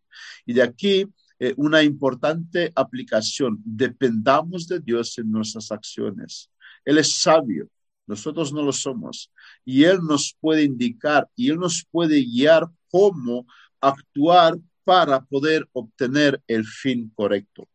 Y 0.46 0.52
de 0.52 0.62
aquí 0.62 1.06
eh, 1.42 1.54
una 1.56 1.82
importante 1.82 2.70
aplicación. 2.76 3.58
Dependamos 3.64 4.68
de 4.68 4.78
Dios 4.78 5.16
en 5.18 5.32
nuestras 5.32 5.72
acciones. 5.72 6.50
Él 6.84 6.98
es 6.98 7.18
sabio, 7.18 7.70
nosotros 8.10 8.52
no 8.52 8.62
lo 8.62 8.72
somos. 8.72 9.30
Y 9.64 9.84
Él 9.84 10.00
nos 10.02 10.36
puede 10.40 10.64
indicar 10.64 11.28
y 11.36 11.50
Él 11.50 11.58
nos 11.58 11.86
puede 11.88 12.20
guiar 12.20 12.66
cómo 12.90 13.46
actuar 13.80 14.58
para 14.82 15.24
poder 15.24 15.68
obtener 15.72 16.42
el 16.48 16.66
fin 16.66 17.12
correcto. 17.14 17.68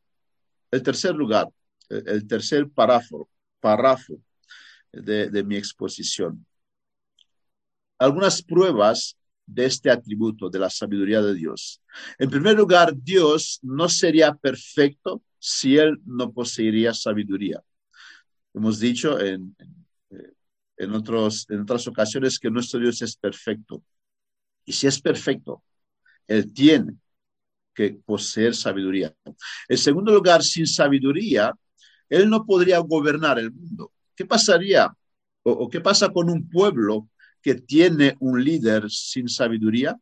El 0.71 0.83
tercer 0.83 1.15
lugar, 1.15 1.47
el 1.89 2.27
tercer 2.27 2.69
párrafo, 2.69 3.29
párrafo 3.61 4.19
de, 4.91 5.29
de 5.29 5.43
mi 5.43 5.55
exposición. 5.55 6.45
Algunas 7.97 8.41
pruebas 8.41 9.17
de 9.45 9.65
este 9.65 9.89
atributo 9.89 10.49
de 10.49 10.59
la 10.59 10.69
sabiduría 10.69 11.21
de 11.21 11.33
Dios. 11.33 11.81
En 12.17 12.29
primer 12.29 12.57
lugar, 12.57 12.93
Dios 12.93 13.59
no 13.61 13.87
sería 13.87 14.35
perfecto 14.35 15.23
si 15.39 15.77
Él 15.77 16.01
no 16.05 16.33
poseería 16.33 16.93
sabiduría. 16.93 17.63
Hemos 18.53 18.79
dicho 18.79 19.17
en, 19.19 19.55
en, 19.59 19.84
otros, 20.93 21.45
en 21.49 21.61
otras 21.61 21.87
ocasiones 21.87 22.39
que 22.39 22.49
nuestro 22.49 22.79
Dios 22.79 23.01
es 23.01 23.15
perfecto. 23.15 23.83
Y 24.65 24.73
si 24.73 24.87
es 24.87 24.99
perfecto, 25.01 25.63
Él 26.27 26.51
tiene 26.51 26.97
que 27.73 27.99
poseer 28.05 28.55
sabiduría. 28.55 29.13
En 29.67 29.77
segundo 29.77 30.13
lugar, 30.13 30.43
sin 30.43 30.65
sabiduría, 30.65 31.53
Él 32.09 32.29
no 32.29 32.45
podría 32.45 32.79
gobernar 32.79 33.39
el 33.39 33.51
mundo. 33.51 33.91
¿Qué 34.15 34.25
pasaría 34.25 34.91
o 35.43 35.69
qué 35.69 35.79
pasa 35.81 36.09
con 36.09 36.29
un 36.29 36.49
pueblo 36.49 37.09
que 37.45 37.53
tiene 37.53 38.15
un 38.21 38.43
líder 38.43 38.89
sin 38.89 39.29
sabiduría, 39.29 39.95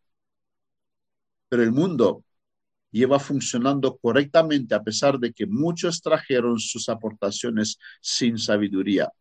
pero 1.49 1.61
el 1.61 1.73
mundo 1.73 2.23
lleva 2.89 3.19
funcionando 3.19 3.97
correctamente 3.97 4.73
a 4.73 4.81
pesar 4.81 5.19
de 5.19 5.33
que 5.33 5.45
muchos 5.45 6.01
trajeron 6.01 6.57
sus 6.57 6.87
aportaciones 6.87 7.77
sin 7.99 8.37
sabiduría. 8.37 9.11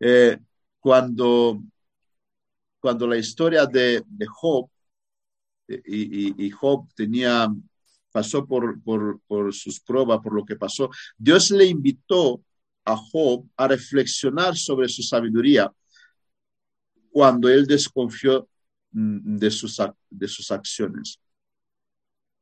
Eh, 0.00 0.38
cuando, 0.80 1.62
cuando 2.80 3.06
la 3.06 3.16
historia 3.16 3.66
de, 3.66 4.04
Job 4.28 4.70
eh, 5.68 5.82
y, 5.84 6.46
y, 6.46 6.50
Job 6.50 6.88
tenía, 6.94 7.48
pasó 8.12 8.46
por, 8.46 8.80
por, 8.82 9.20
por 9.26 9.54
sus 9.54 9.80
pruebas, 9.80 10.20
por 10.22 10.34
lo 10.34 10.44
que 10.44 10.56
pasó, 10.56 10.90
Dios 11.16 11.50
le 11.50 11.66
invitó 11.66 12.42
a 12.84 12.96
Job 12.96 13.46
a 13.56 13.68
reflexionar 13.68 14.56
sobre 14.56 14.88
su 14.88 15.02
sabiduría 15.02 15.72
cuando 17.10 17.48
él 17.48 17.66
desconfió 17.66 18.48
mm, 18.92 19.36
de 19.36 19.50
sus, 19.50 19.80
de 20.08 20.28
sus 20.28 20.50
acciones. 20.50 21.20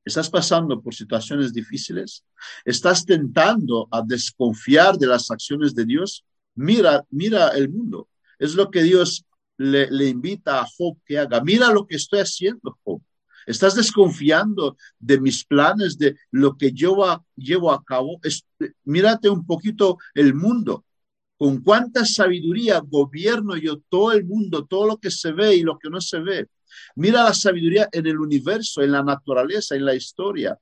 ¿Estás 0.04 0.30
pasando 0.30 0.80
por 0.80 0.94
situaciones 0.94 1.52
difíciles? 1.52 2.24
¿Estás 2.64 3.04
tentando 3.04 3.88
a 3.90 4.02
desconfiar 4.02 4.96
de 4.96 5.08
las 5.08 5.30
acciones 5.32 5.74
de 5.74 5.84
Dios? 5.84 6.24
Mira, 6.56 7.04
mira 7.10 7.50
el 7.50 7.68
mundo. 7.68 8.08
Es 8.38 8.54
lo 8.54 8.70
que 8.70 8.82
Dios 8.82 9.24
le, 9.58 10.08
invita 10.08 10.60
a 10.60 10.66
Job 10.66 10.98
que 11.04 11.18
haga. 11.18 11.40
Mira 11.42 11.70
lo 11.70 11.86
que 11.86 11.96
estoy 11.96 12.20
haciendo, 12.20 12.78
Job. 12.82 13.00
Estás 13.46 13.76
desconfiando 13.76 14.76
de 14.98 15.20
mis 15.20 15.44
planes, 15.44 15.96
de 15.98 16.16
lo 16.32 16.56
que 16.56 16.72
yo 16.72 17.24
llevo 17.36 17.72
a 17.72 17.84
cabo. 17.84 18.20
mírate 18.84 19.28
un 19.30 19.46
poquito 19.46 19.98
el 20.14 20.34
mundo. 20.34 20.84
Con 21.38 21.62
cuánta 21.62 22.04
sabiduría 22.06 22.80
gobierno 22.80 23.56
yo 23.56 23.78
todo 23.90 24.12
el 24.12 24.24
mundo, 24.24 24.64
todo 24.64 24.86
lo 24.86 24.96
que 24.96 25.10
se 25.10 25.32
ve 25.32 25.54
y 25.54 25.62
lo 25.62 25.78
que 25.78 25.90
no 25.90 26.00
se 26.00 26.18
ve. 26.20 26.48
Mira 26.96 27.22
la 27.22 27.34
sabiduría 27.34 27.88
en 27.92 28.06
el 28.06 28.18
universo, 28.18 28.82
en 28.82 28.92
la 28.92 29.02
naturaleza, 29.02 29.76
en 29.76 29.84
la 29.84 29.94
historia 29.94 30.58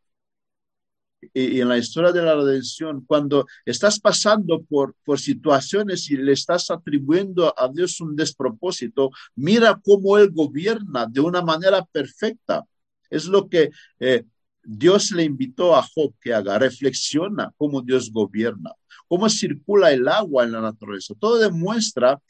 y 1.34 1.60
en 1.60 1.68
la 1.68 1.76
historia 1.76 2.12
de 2.12 2.22
la 2.22 2.36
redención, 2.36 3.04
cuando 3.04 3.46
estás 3.66 3.98
pasando 3.98 4.62
por, 4.62 4.94
por 5.04 5.18
situaciones 5.18 6.08
y 6.08 6.16
le 6.16 6.32
estás 6.32 6.70
atribuyendo 6.70 7.52
a 7.58 7.68
Dios 7.68 8.00
un 8.00 8.14
despropósito, 8.14 9.10
mira 9.34 9.80
cómo 9.84 10.16
Él 10.16 10.30
gobierna 10.30 11.06
de 11.06 11.20
una 11.20 11.42
manera 11.42 11.84
perfecta. 11.84 12.64
Es 13.10 13.26
lo 13.26 13.48
que 13.48 13.70
eh, 13.98 14.24
Dios 14.62 15.10
le 15.10 15.24
invitó 15.24 15.74
a 15.74 15.82
Job 15.82 16.14
que 16.20 16.32
haga, 16.32 16.58
reflexiona 16.58 17.52
cómo 17.56 17.82
Dios 17.82 18.12
gobierna, 18.12 18.70
cómo 19.08 19.28
circula 19.28 19.92
el 19.92 20.06
agua 20.06 20.44
en 20.44 20.52
la 20.52 20.60
naturaleza. 20.60 21.14
Todo 21.18 21.38
demuestra 21.38 22.20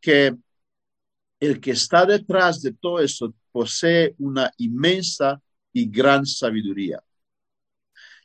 que 0.00 0.34
el 1.38 1.60
que 1.60 1.72
está 1.72 2.06
detrás 2.06 2.62
de 2.62 2.72
todo 2.72 3.00
eso 3.00 3.34
posee 3.52 4.14
una 4.18 4.50
inmensa 4.56 5.40
y 5.72 5.86
gran 5.86 6.24
sabiduría. 6.24 7.02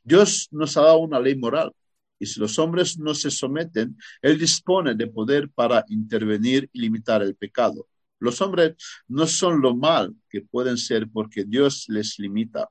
Dios 0.03 0.47
nos 0.51 0.75
ha 0.77 0.81
dado 0.81 0.99
una 0.99 1.19
ley 1.19 1.35
moral 1.35 1.71
y 2.19 2.25
si 2.25 2.39
los 2.39 2.59
hombres 2.59 2.99
no 2.99 3.15
se 3.15 3.31
someten, 3.31 3.97
Él 4.21 4.38
dispone 4.38 4.93
de 4.93 5.07
poder 5.07 5.49
para 5.49 5.85
intervenir 5.88 6.69
y 6.73 6.81
limitar 6.81 7.21
el 7.21 7.35
pecado. 7.35 7.88
Los 8.19 8.41
hombres 8.41 8.75
no 9.07 9.25
son 9.25 9.62
lo 9.62 9.75
mal 9.75 10.13
que 10.29 10.41
pueden 10.41 10.77
ser 10.77 11.09
porque 11.09 11.45
Dios 11.45 11.85
les 11.88 12.19
limita. 12.19 12.69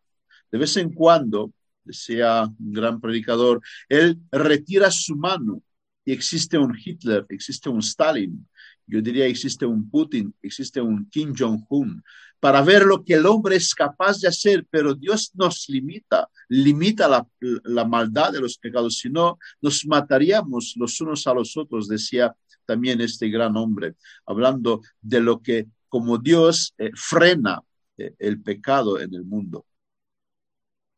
De 0.53 0.59
vez 0.59 0.77
en 0.77 0.93
cuando, 0.93 1.53
decía 1.83 2.45
un 2.45 2.73
gran 2.73 3.01
predicador, 3.01 3.63
Él 3.89 4.21
retira 4.31 4.91
su 4.91 5.17
mano 5.17 5.63
y 6.05 6.13
existe 6.13 6.59
un 6.59 6.77
Hitler, 6.77 7.25
existe 7.31 7.71
un 7.71 7.81
Stalin, 7.81 8.47
yo 8.89 9.01
diría 9.03 9.27
existe 9.27 9.67
un 9.67 9.89
Putin, 9.89 10.35
existe 10.43 10.81
un 10.81 11.09
Kim 11.11 11.35
Jong-un, 11.37 12.03
para 12.41 12.63
ver 12.63 12.85
lo 12.85 13.05
que 13.05 13.15
el 13.15 13.27
hombre 13.27 13.57
es 13.57 13.75
capaz 13.75 14.21
de 14.21 14.29
hacer, 14.29 14.67
pero 14.71 14.95
Dios 14.95 15.33
nos 15.35 15.69
limita, 15.69 16.29
limita 16.49 17.09
la, 17.09 17.27
la 17.65 17.85
maldad 17.85 18.33
de 18.33 18.41
los 18.41 18.59
pecados, 18.59 18.99
si 18.99 19.11
no 19.11 19.39
nos 19.61 19.85
mataríamos 19.87 20.75
los 20.77 21.01
unos 21.01 21.27
a 21.27 21.35
los 21.35 21.57
otros, 21.57 21.89
decía 21.89 22.35
también 22.65 23.01
este 23.01 23.29
gran 23.29 23.57
hombre, 23.57 23.95
hablando 24.27 24.83
de 25.01 25.21
lo 25.21 25.41
que 25.43 25.67
como 25.89 26.19
Dios 26.19 26.75
eh, 26.79 26.91
frena 26.95 27.63
eh, 27.97 28.15
el 28.19 28.41
pecado 28.43 29.01
en 29.01 29.15
el 29.15 29.25
mundo. 29.25 29.65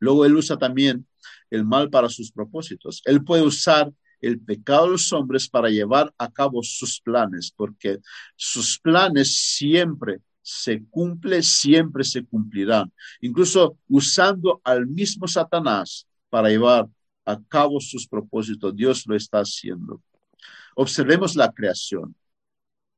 Luego 0.01 0.25
él 0.25 0.37
usa 0.37 0.57
también 0.57 1.07
el 1.51 1.65
mal 1.65 1.91
para 1.91 2.09
sus 2.09 2.33
propósitos. 2.33 3.03
Él 3.05 3.23
puede 3.23 3.43
usar 3.43 3.93
el 4.21 4.41
pecado 4.41 4.87
de 4.87 4.93
los 4.93 5.13
hombres 5.13 5.49
para 5.49 5.69
llevar 5.69 6.13
a 6.19 6.31
cabo 6.31 6.63
sus 6.63 7.01
planes, 7.01 7.53
porque 7.55 7.99
sus 8.37 8.79
planes 8.79 9.35
siempre 9.37 10.21
se 10.43 10.85
cumple, 10.91 11.43
siempre 11.43 12.05
se 12.05 12.25
cumplirán, 12.25 12.93
incluso 13.21 13.79
usando 13.89 14.61
al 14.65 14.87
mismo 14.87 15.29
Satanás 15.29 16.07
para 16.29 16.49
llevar 16.49 16.87
a 17.25 17.41
cabo 17.49 17.81
sus 17.81 18.07
propósitos. 18.07 18.75
Dios 18.75 19.07
lo 19.07 19.15
está 19.15 19.39
haciendo. 19.39 20.03
Observemos 20.75 21.37
la 21.37 21.53
creación. 21.53 22.15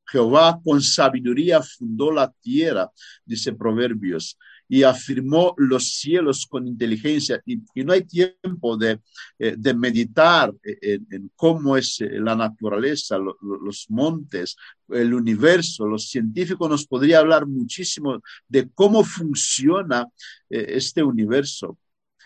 Jehová 0.05 0.59
con 0.63 0.81
sabiduría 0.81 1.61
fundó 1.61 2.11
la 2.11 2.31
tierra, 2.41 2.91
dice 3.25 3.53
Proverbios, 3.53 4.37
y 4.67 4.83
afirmó 4.83 5.53
los 5.57 5.95
cielos 5.99 6.45
con 6.49 6.67
inteligencia. 6.67 7.41
Y, 7.45 7.61
no 7.83 7.93
hay 7.93 8.03
tiempo 8.03 8.77
de, 8.77 8.99
eh, 9.39 9.73
meditar 9.73 10.53
en, 10.63 11.31
cómo 11.35 11.77
es 11.77 12.01
eh, 12.01 12.19
la 12.19 12.35
naturaleza, 12.35 13.17
los 13.17 13.85
montes, 13.89 14.55
el 14.89 15.13
universo. 15.13 15.85
Los 15.85 16.09
científicos 16.09 16.69
nos 16.69 16.87
podría 16.87 17.19
hablar 17.19 17.45
muchísimo 17.45 18.21
de 18.47 18.69
cómo 18.73 19.03
funciona 19.03 20.07
eh, 20.49 20.65
este 20.69 21.03
universo 21.03 21.77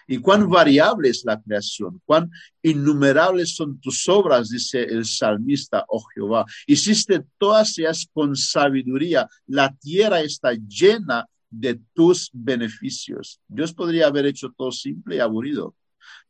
y 0.08 0.20
cuán 0.20 0.50
variable 0.50 1.10
es 1.10 1.24
la 1.26 1.40
creación, 1.42 2.02
cuán 2.06 2.32
innumerables 2.64 3.56
son 3.56 3.80
tus 3.82 4.08
obras, 4.08 4.50
dice 4.50 4.82
el 4.82 5.06
salmista, 5.06 5.84
oh 5.90 6.04
Jehová. 6.16 6.46
Hiciste 6.66 7.26
todas 7.38 7.78
ellas 7.78 8.08
con 8.14 8.36
sabiduría, 8.36 9.28
la 9.48 9.76
tierra 9.76 10.22
está 10.22 10.54
llena 10.54 11.28
de 11.50 11.80
tus 11.94 12.30
beneficios. 12.34 13.40
Dios 13.48 13.74
podría 13.74 14.08
haber 14.08 14.26
hecho 14.26 14.54
todo 14.56 14.72
simple 14.72 15.18
y 15.18 15.20
aburrido. 15.20 15.76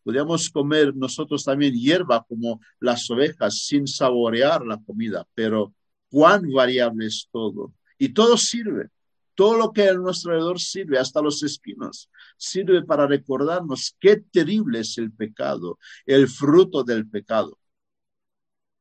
Podríamos 0.03 0.49
comer 0.49 0.95
nosotros 0.95 1.43
también 1.43 1.73
hierba 1.73 2.25
como 2.27 2.61
las 2.79 3.09
ovejas 3.09 3.65
sin 3.65 3.87
saborear 3.87 4.65
la 4.65 4.81
comida, 4.81 5.27
pero 5.33 5.73
cuán 6.09 6.49
variable 6.51 7.05
es 7.05 7.27
todo. 7.31 7.73
Y 7.97 8.09
todo 8.09 8.37
sirve. 8.37 8.89
Todo 9.35 9.55
lo 9.55 9.71
que 9.71 9.87
a 9.87 9.93
nuestro 9.93 10.31
alrededor 10.31 10.59
sirve, 10.59 10.97
hasta 10.97 11.21
los 11.21 11.43
espinos, 11.43 12.09
sirve 12.37 12.83
para 12.83 13.05
recordarnos 13.05 13.95
qué 13.99 14.17
terrible 14.31 14.79
es 14.79 14.97
el 14.97 15.11
pecado, 15.11 15.77
el 16.07 16.27
fruto 16.27 16.83
del 16.83 17.07
pecado. 17.07 17.59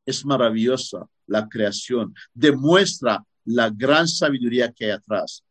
Es 0.07 0.25
maravillosa 0.25 1.07
la 1.27 1.47
creación, 1.47 2.15
demuestra 2.33 3.23
la 3.45 3.69
gran 3.69 4.09
sabiduría 4.09 4.73
que 4.73 4.87
hay 4.87 4.91
atrás. 4.93 5.45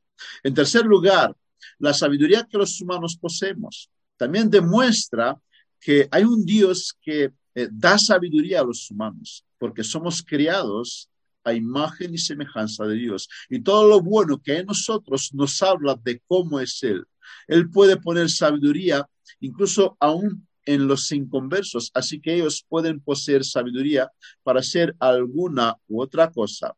En 0.44 0.54
tercer 0.54 0.86
lugar, 0.86 1.36
la 1.80 1.94
sabiduría 1.94 2.48
que 2.50 2.58
los 2.58 2.80
humanos 2.82 3.18
poseemos 3.18 3.90
también 4.18 4.50
demuestra 4.50 5.38
que 5.80 6.08
hay 6.12 6.24
un 6.24 6.46
Dios 6.46 6.96
que 7.02 7.32
eh, 7.54 7.68
da 7.72 7.98
sabiduría 7.98 8.62
a 8.62 8.64
los 8.64 8.90
humanos, 8.90 9.46
porque 9.58 9.84
somos 9.84 10.24
criados 10.24 11.10
a 11.44 11.54
imagen 11.54 12.14
y 12.14 12.18
semejanza 12.18 12.86
de 12.86 12.96
Dios. 12.96 13.30
Y 13.50 13.62
todo 13.62 13.88
lo 13.88 14.02
bueno 14.02 14.42
que 14.42 14.58
en 14.58 14.66
nosotros 14.66 15.32
nos 15.34 15.62
habla 15.62 15.96
de 16.04 16.22
cómo 16.28 16.60
es 16.60 16.82
Él. 16.84 17.06
Él 17.48 17.70
puede 17.70 17.98
poner 17.98 18.30
sabiduría 18.30 19.08
incluso 19.40 19.96
aún 20.00 20.48
en 20.66 20.88
los 20.88 21.12
inconversos, 21.12 21.92
así 21.94 22.20
que 22.20 22.34
ellos 22.34 22.66
pueden 22.68 23.00
poseer 23.00 23.46
sabiduría 23.46 24.12
para 24.42 24.62
hacer 24.62 24.96
alguna 25.00 25.76
u 25.88 26.02
otra 26.02 26.32
cosa. 26.32 26.76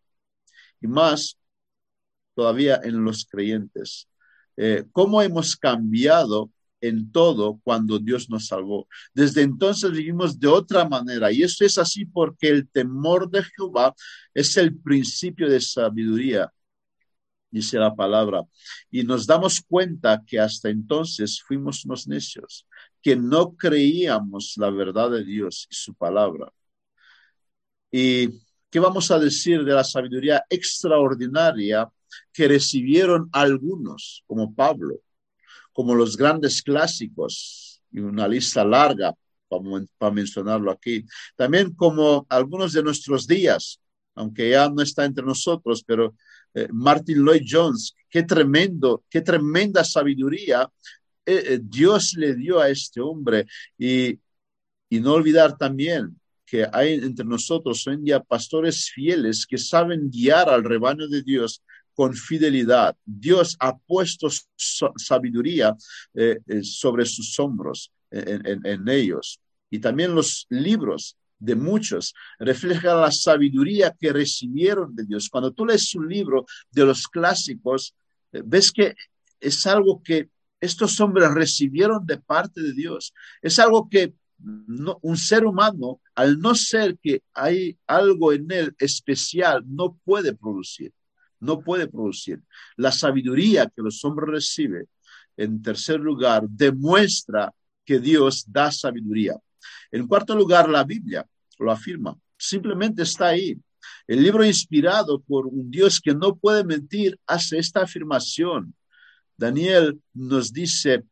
Y 0.82 0.88
más 0.88 1.38
todavía 2.38 2.80
en 2.84 3.04
los 3.04 3.26
creyentes. 3.26 4.08
Eh, 4.56 4.86
¿Cómo 4.92 5.24
hemos 5.24 5.56
cambiado 5.56 6.52
en 6.80 7.12
todo 7.12 7.60
cuando 7.64 7.98
Dios 7.98 8.30
nos 8.30 8.46
salvó. 8.46 8.88
Desde 9.12 9.42
entonces 9.42 9.92
vivimos 9.92 10.40
de 10.40 10.48
otra 10.48 10.88
manera 10.88 11.32
y 11.32 11.42
eso 11.42 11.66
es 11.66 11.80
así 11.80 12.06
porque 12.06 12.50
el 12.50 12.70
temor 12.70 13.28
de 13.32 13.42
Jehová 13.44 13.96
es 14.32 14.56
el 14.58 14.78
principio 14.78 15.50
de 15.50 15.60
sabiduría, 15.60 16.54
dice 17.50 17.80
la 17.80 17.96
palabra. 17.96 18.44
Y 18.92 19.04
nos 19.04 19.26
damos 19.26 19.60
cuenta 19.60 20.24
que 20.24 20.40
hasta 20.40 20.70
entonces 20.70 21.42
fuimos 21.42 21.84
unos 21.86 22.08
necios, 22.08 22.68
que 23.02 23.16
no 23.16 23.56
creíamos 23.56 24.54
la 24.58 24.70
verdad 24.70 25.10
de 25.10 25.24
Dios 25.24 25.68
y 25.72 25.74
su 25.74 25.96
palabra. 25.96 26.54
¿Y 27.92 28.30
qué 28.70 28.80
vamos 28.80 29.10
a 29.12 29.18
decir 29.18 29.64
de 29.64 29.74
la 29.74 29.84
sabiduría 29.84 30.44
extraordinaria 30.50 31.90
que 32.34 32.48
recibieron 32.48 33.30
algunos, 33.32 34.24
como 34.28 34.54
Pablo? 34.54 35.02
como 35.78 35.94
los 35.94 36.18
grandes 36.18 36.64
clásicos, 36.64 37.84
y 37.92 38.00
una 38.00 38.28
lista 38.28 38.66
larga 38.66 39.14
para, 39.48 40.12
mencionarlo 40.12 40.72
aquí. 40.72 41.06
También 41.36 41.76
como 41.76 42.26
algunos 42.30 42.74
de 42.74 42.82
nuestros 42.82 43.28
días, 43.28 43.80
aunque 44.16 44.50
ya 44.50 44.70
no 44.70 44.82
está 44.82 45.06
entre 45.06 45.24
nosotros, 45.24 45.84
pero 45.86 46.16
eh, 46.56 46.68
Martin 46.72 47.24
Lloyd 47.24 47.44
Jones, 47.48 47.94
qué 48.10 48.24
tremendo, 48.24 49.04
qué 49.08 49.22
tremenda 49.22 49.84
sabiduría 49.84 50.68
eh, 51.24 51.44
eh, 51.46 51.60
Dios 51.62 52.16
le 52.16 52.34
dio 52.34 52.60
a 52.60 52.70
este 52.70 53.00
hombre. 53.00 53.46
Y, 53.78 54.20
no 54.90 55.14
olvidar 55.14 55.58
también 55.60 56.20
que 56.44 56.66
hay 56.74 56.94
entre 56.94 57.26
nosotros 57.26 57.86
hoy 57.86 57.98
día 57.98 58.20
pastores 58.20 58.90
fieles 58.90 59.46
que 59.46 59.60
saben 59.60 60.10
guiar 60.10 60.50
al 60.50 60.64
rebaño 60.64 61.08
de 61.08 61.22
Dios 61.22 61.62
con 61.98 62.14
fidelidad. 62.14 62.96
Dios 63.04 63.58
ha 63.60 63.76
puesto 63.76 64.28
sabiduría 64.56 65.76
eh, 66.14 66.38
eh, 66.46 66.64
sobre 66.64 67.08
sus 67.08 67.40
hombros, 67.40 67.92
en, 68.12 68.88
ellos. 68.88 69.40
Y 69.72 69.80
también 69.80 70.14
los 70.14 70.46
libros 70.50 71.18
de 71.40 71.56
muchos 71.56 72.14
reflejan 72.38 73.02
la 73.02 73.12
sabiduría 73.12 73.96
que 74.00 74.14
recibieron 74.14 74.96
de 74.96 75.06
Dios. 75.06 75.28
Cuando 75.28 75.52
tú 75.52 75.66
lees 75.66 75.96
un 75.96 76.08
libro 76.08 76.46
de 76.70 76.86
los 76.86 77.08
clásicos, 77.08 77.96
eh, 78.32 78.44
ves 78.46 78.72
que 78.72 78.94
es 79.40 79.66
algo 79.66 80.04
que 80.04 80.30
estos 80.62 81.02
hombres 81.02 81.34
recibieron 81.34 82.06
de 82.06 82.18
parte 82.20 82.62
de 82.62 82.74
Dios. 82.74 83.12
Es 83.42 83.58
algo 83.58 83.90
que 83.90 84.14
un 84.40 85.18
ser 85.18 85.46
humano, 85.46 86.00
al 86.14 86.40
no 86.40 86.54
ser 86.54 86.96
que 87.00 87.24
hay 87.34 87.76
algo 87.88 88.34
en 88.34 88.52
él 88.52 88.76
especial, 88.78 89.64
no 89.66 89.98
puede 90.06 90.36
producir 90.36 90.94
no 91.40 91.60
puede 91.60 91.88
producir. 91.88 92.42
La 92.76 92.92
sabiduría 92.92 93.68
que 93.68 93.82
los 93.82 94.04
hombres 94.06 94.30
reciben 94.30 94.88
en 95.38 95.62
tercer 95.62 96.00
lugar, 96.00 96.48
demuestra 96.50 97.54
que 97.86 98.00
Dios 98.00 98.44
da 98.48 98.72
sabiduría. 98.72 99.36
En 99.92 100.08
cuarto 100.08 100.36
lugar, 100.36 100.68
la 100.68 100.84
Biblia 100.84 101.26
lo 101.60 101.72
afirma. 101.72 102.18
Simplemente 102.38 103.04
está 103.04 103.28
ahí. 103.28 103.58
El 104.08 104.24
libro 104.24 104.44
inspirado 104.44 105.22
por 105.22 105.48
un 105.48 105.70
Dios 105.70 106.02
que 106.02 106.14
no 106.14 106.36
puede 106.36 106.64
mentir 106.64 107.20
hace 107.26 107.58
esta 107.58 107.84
afirmación. 107.84 108.74
Daniel 109.38 110.02
nos 110.14 110.52
dice, 110.52 111.04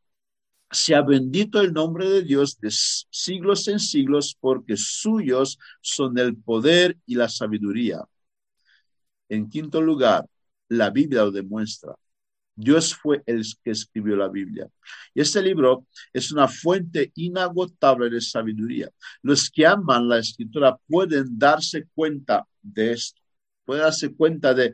sea 0.71 1.01
bendito 1.01 1.61
el 1.61 1.71
nombre 1.71 2.09
de 2.09 2.23
Dios 2.23 2.59
de 2.59 2.69
siglos 2.71 3.67
en 3.67 3.79
siglos, 3.79 4.35
porque 4.39 4.75
suyos 4.75 5.59
son 5.81 6.17
el 6.17 6.35
poder 6.35 6.97
y 7.05 7.15
la 7.15 7.29
sabiduría. 7.29 8.03
En 9.29 9.49
quinto 9.49 9.81
lugar, 9.81 10.25
la 10.69 10.89
Biblia 10.89 11.23
lo 11.23 11.31
demuestra. 11.31 11.95
Dios 12.55 12.95
fue 12.95 13.21
el 13.25 13.43
que 13.63 13.71
escribió 13.71 14.15
la 14.15 14.29
Biblia. 14.29 14.69
Y 15.13 15.21
este 15.21 15.41
libro 15.41 15.87
es 16.13 16.31
una 16.31 16.47
fuente 16.47 17.11
inagotable 17.15 18.09
de 18.09 18.21
sabiduría. 18.21 18.89
Los 19.21 19.49
que 19.49 19.65
aman 19.65 20.07
la 20.07 20.19
escritura 20.19 20.77
pueden 20.87 21.37
darse 21.37 21.85
cuenta 21.93 22.47
de 22.61 22.93
esto, 22.93 23.21
pueden 23.65 23.83
darse 23.83 24.13
cuenta 24.13 24.53
de 24.53 24.73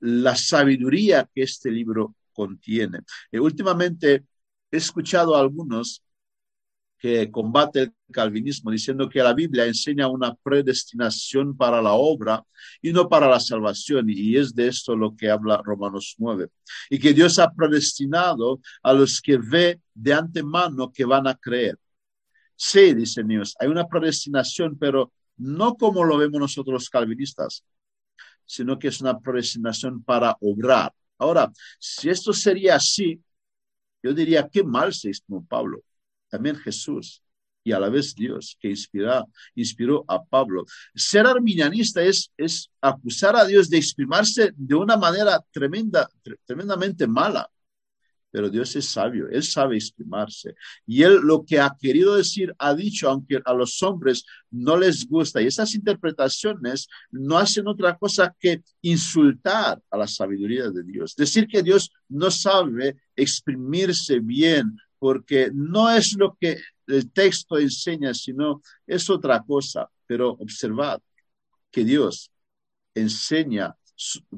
la 0.00 0.34
sabiduría 0.34 1.28
que 1.32 1.42
este 1.42 1.70
libro 1.70 2.16
contiene. 2.32 3.00
Y 3.30 3.38
últimamente 3.38 4.24
he 4.70 4.76
escuchado 4.76 5.36
a 5.36 5.40
algunos 5.40 6.02
que 6.98 7.30
combate 7.30 7.80
el 7.82 7.92
calvinismo 8.10 8.70
diciendo 8.70 9.08
que 9.08 9.22
la 9.22 9.34
Biblia 9.34 9.66
enseña 9.66 10.08
una 10.08 10.34
predestinación 10.34 11.56
para 11.56 11.82
la 11.82 11.92
obra 11.92 12.44
y 12.80 12.92
no 12.92 13.08
para 13.08 13.28
la 13.28 13.40
salvación. 13.40 14.06
Y 14.08 14.36
es 14.36 14.54
de 14.54 14.68
esto 14.68 14.96
lo 14.96 15.14
que 15.14 15.30
habla 15.30 15.60
Romanos 15.62 16.14
9. 16.18 16.48
Y 16.90 16.98
que 16.98 17.12
Dios 17.12 17.38
ha 17.38 17.52
predestinado 17.52 18.60
a 18.82 18.92
los 18.92 19.20
que 19.20 19.36
ve 19.38 19.80
de 19.94 20.14
antemano 20.14 20.90
que 20.90 21.04
van 21.04 21.26
a 21.26 21.34
creer. 21.34 21.78
Sí, 22.54 22.94
dice 22.94 23.22
Dios, 23.22 23.54
hay 23.60 23.68
una 23.68 23.86
predestinación, 23.86 24.78
pero 24.78 25.12
no 25.36 25.74
como 25.76 26.02
lo 26.04 26.16
vemos 26.16 26.40
nosotros 26.40 26.72
los 26.72 26.90
calvinistas, 26.90 27.62
sino 28.46 28.78
que 28.78 28.88
es 28.88 29.00
una 29.02 29.18
predestinación 29.20 30.02
para 30.02 30.36
obrar. 30.40 30.92
Ahora, 31.18 31.52
si 31.78 32.08
esto 32.08 32.32
sería 32.32 32.76
así, 32.76 33.20
yo 34.02 34.14
diría, 34.14 34.48
qué 34.48 34.62
mal 34.62 34.94
se 34.94 35.10
hizo 35.10 35.44
Pablo 35.46 35.82
también 36.36 36.56
Jesús 36.56 37.22
y 37.64 37.72
a 37.72 37.80
la 37.80 37.88
vez 37.88 38.14
Dios 38.14 38.56
que 38.60 38.68
inspira, 38.68 39.24
inspiró 39.54 40.04
a 40.06 40.22
Pablo. 40.22 40.66
Ser 40.94 41.26
arminianista 41.26 42.02
es, 42.02 42.30
acusar 42.80 43.34
a 43.34 43.44
Dios 43.44 43.70
de 43.70 43.78
exprimirse 43.78 44.52
de 44.54 44.74
una 44.74 44.96
manera 44.96 45.42
tremenda, 45.50 46.06
tremendamente 46.44 47.06
mala. 47.06 47.48
Pero 48.30 48.50
Dios 48.50 48.76
es 48.76 48.84
sabio, 48.84 49.28
Él 49.30 49.42
sabe 49.42 49.76
exprimirse. 49.76 50.54
Y 50.86 51.02
Él 51.02 51.20
lo 51.22 51.44
que 51.44 51.58
ha 51.58 51.74
querido 51.80 52.16
decir, 52.16 52.54
ha 52.58 52.74
dicho, 52.74 53.08
aunque 53.08 53.40
a 53.42 53.54
los 53.54 53.82
hombres 53.82 54.26
no 54.50 54.76
les 54.76 55.08
gusta. 55.08 55.40
Y 55.40 55.46
esas 55.46 55.74
interpretaciones 55.74 56.86
no 57.10 57.38
hacen 57.38 57.66
otra 57.66 57.96
cosa 57.96 58.36
que 58.38 58.62
insultar 58.82 59.80
a 59.90 59.96
la 59.96 60.06
sabiduría 60.06 60.70
de 60.70 60.82
Dios. 60.84 61.16
Decir 61.16 61.48
que 61.48 61.62
Dios 61.62 61.90
no 62.08 62.30
sabe 62.30 62.98
exprimirse 63.16 64.20
bien 64.20 64.76
porque 64.98 65.50
no 65.52 65.90
es 65.90 66.16
lo 66.16 66.36
que 66.40 66.58
el 66.86 67.12
texto 67.12 67.58
enseña, 67.58 68.14
sino 68.14 68.62
es 68.86 69.08
otra 69.10 69.42
cosa. 69.42 69.90
Pero 70.06 70.30
observad 70.32 71.00
que 71.70 71.84
Dios 71.84 72.30
enseña, 72.94 73.76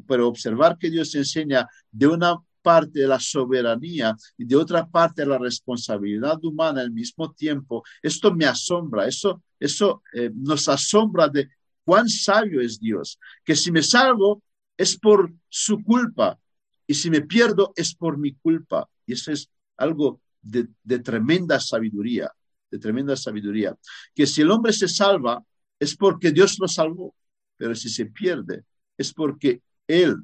pero 0.06 0.28
observar 0.28 0.78
que 0.78 0.90
Dios 0.90 1.14
enseña 1.14 1.68
de 1.90 2.06
una 2.06 2.36
parte 2.62 3.06
la 3.06 3.20
soberanía 3.20 4.16
y 4.36 4.44
de 4.44 4.56
otra 4.56 4.86
parte 4.86 5.24
la 5.24 5.38
responsabilidad 5.38 6.42
humana 6.44 6.80
al 6.80 6.90
mismo 6.90 7.32
tiempo, 7.32 7.82
esto 8.02 8.34
me 8.34 8.46
asombra, 8.46 9.06
eso, 9.06 9.42
eso 9.58 10.02
eh, 10.12 10.30
nos 10.34 10.68
asombra 10.68 11.28
de 11.28 11.48
cuán 11.84 12.08
sabio 12.08 12.60
es 12.60 12.78
Dios, 12.78 13.18
que 13.44 13.56
si 13.56 13.70
me 13.70 13.82
salvo 13.82 14.42
es 14.76 14.98
por 14.98 15.32
su 15.48 15.82
culpa 15.82 16.38
y 16.86 16.94
si 16.94 17.10
me 17.10 17.22
pierdo 17.22 17.72
es 17.76 17.94
por 17.94 18.18
mi 18.18 18.34
culpa. 18.34 18.88
Y 19.06 19.12
eso 19.12 19.32
es 19.32 19.50
algo 19.76 20.20
de, 20.48 20.98
tremenda 21.00 21.60
sabiduría, 21.60 22.30
de 22.70 22.78
tremenda 22.78 23.16
sabiduría, 23.16 23.76
que 24.14 24.26
si 24.26 24.42
el 24.42 24.50
hombre 24.50 24.72
se 24.72 24.88
salva 24.88 25.42
es 25.78 25.96
porque 25.96 26.32
Dios 26.32 26.58
lo 26.58 26.68
salvó, 26.68 27.14
pero 27.56 27.74
si 27.74 27.88
se 27.88 28.06
pierde 28.06 28.64
es 28.96 29.12
porque 29.12 29.62
Él 29.86 30.16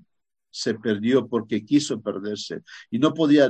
se 0.51 0.75
perdió 0.75 1.27
porque 1.27 1.65
quiso 1.65 2.01
perderse 2.01 2.63
y 2.91 2.99
no 2.99 3.13
podía 3.13 3.49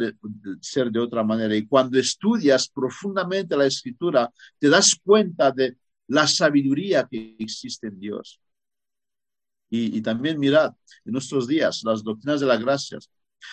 ser 0.61 0.91
de 0.91 1.01
otra 1.01 1.23
manera. 1.23 1.55
Y 1.55 1.67
cuando 1.67 1.99
estudias 1.99 2.69
profundamente 2.69 3.57
la 3.57 3.67
escritura, 3.67 4.31
te 4.59 4.69
das 4.69 4.95
cuenta 5.03 5.51
de 5.51 5.77
la 6.09 6.27
sabiduría 6.27 7.07
que 7.11 7.37
existe 7.39 7.89
en 7.89 8.01
Dios. 8.01 8.41
Y, 9.69 9.99
y 9.99 10.03
también 10.03 10.39
mirad, 10.39 10.73
en 11.05 11.13
nuestros 11.13 11.47
días, 11.47 11.83
las 11.85 12.03
doctrinas 12.03 12.41
de 12.41 12.47
la 12.47 12.57
gracia 12.57 12.99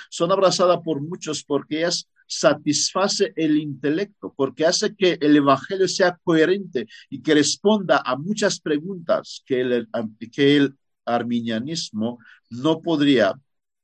son 0.10 0.32
abrazadas 0.32 0.80
por 0.84 1.02
muchos 1.02 1.44
porque 1.44 1.80
ellas 1.80 2.10
satisface 2.32 3.34
el 3.36 3.58
intelecto, 3.58 4.34
porque 4.36 4.66
hace 4.66 4.96
que 4.96 5.18
el 5.20 5.36
Evangelio 5.36 5.88
sea 5.90 6.18
coherente 6.24 6.88
y 7.10 7.22
que 7.22 7.34
responda 7.34 8.02
a 8.06 8.16
muchas 8.16 8.62
preguntas 8.62 9.44
que 9.46 9.60
el, 9.60 9.90
que 10.32 10.56
el 10.56 10.76
arminianismo 11.04 12.20
no 12.50 12.82
podría 12.82 13.38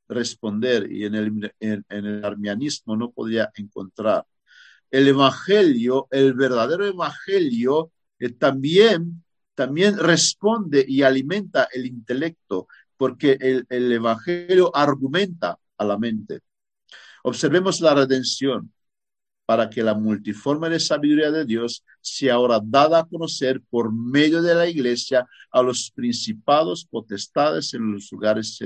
responder 0.08 0.90
y 0.90 1.04
en 1.04 1.14
el, 1.14 1.54
en, 1.60 1.84
el 1.90 2.24
arminianismo 2.24 2.96
no 2.96 3.10
podría 3.10 3.50
encontrar. 3.54 4.24
El 4.90 5.08
Evangelio, 5.08 6.08
el 6.10 6.32
verdadero 6.32 6.86
Evangelio, 6.86 7.92
eh, 8.18 8.30
también, 8.30 9.24
también 9.54 9.98
responde 9.98 10.82
y 10.88 11.02
alimenta 11.02 11.68
el 11.70 11.84
intelecto, 11.84 12.66
porque 12.96 13.36
el, 13.38 13.66
el 13.68 13.92
Evangelio 13.92 14.74
argumenta 14.74 15.58
a 15.76 15.84
la 15.84 15.98
mente. 15.98 16.40
Observemos 17.22 17.80
la 17.80 17.94
redención 17.94 18.72
para 19.48 19.70
que 19.70 19.82
la 19.82 19.94
multiforme 19.94 20.68
de 20.68 20.78
sabiduría 20.78 21.30
de 21.30 21.46
Dios 21.46 21.82
sea 22.02 22.34
ahora 22.34 22.60
dada 22.62 22.98
a 23.00 23.06
conocer 23.06 23.62
por 23.70 23.90
medio 23.90 24.42
de 24.42 24.54
la 24.54 24.68
iglesia 24.68 25.26
a 25.50 25.62
los 25.62 25.90
principados 25.90 26.84
potestades 26.84 27.72
en 27.72 27.92
los 27.92 28.12
lugares 28.12 28.58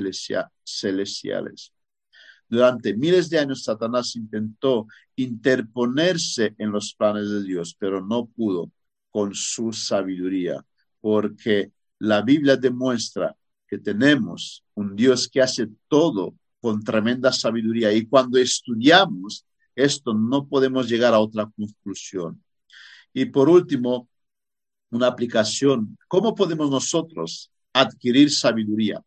celestiales. 0.65 1.73
Durante 2.49 2.97
miles 2.97 3.31
de 3.31 3.39
años 3.39 3.63
Satanás 3.63 4.17
intentó 4.17 4.89
interponerse 5.15 6.57
en 6.59 6.73
los 6.73 6.95
planes 6.95 7.31
de 7.31 7.45
Dios, 7.45 7.77
pero 7.79 8.05
no 8.05 8.27
pudo 8.27 8.71
con 9.11 9.35
su 9.35 9.73
sabiduría, 9.73 10.65
porque 11.01 11.71
la 12.01 12.23
Biblia 12.23 12.57
demuestra 12.57 13.37
que 13.69 13.79
tenemos 13.79 14.65
un 14.75 14.97
Dios 14.97 15.29
que 15.29 15.41
hace 15.41 15.69
todo 15.87 16.35
con 16.63 16.83
tremenda 16.85 17.33
sabiduría. 17.33 17.93
Y 17.93 18.07
cuando 18.07 18.39
estudiamos 18.39 19.45
esto, 19.75 20.15
no 20.15 20.47
podemos 20.47 20.89
llegar 20.89 21.13
a 21.13 21.19
otra 21.19 21.51
conclusión. 21.57 22.43
Y 23.13 23.25
por 23.27 23.49
último, 23.49 24.09
una 24.91 25.09
aplicación. 25.09 25.99
¿Cómo 26.07 26.35
podemos 26.35 26.71
nosotros 26.71 27.51
adquirir 27.73 28.31
sabiduría? 28.31 29.03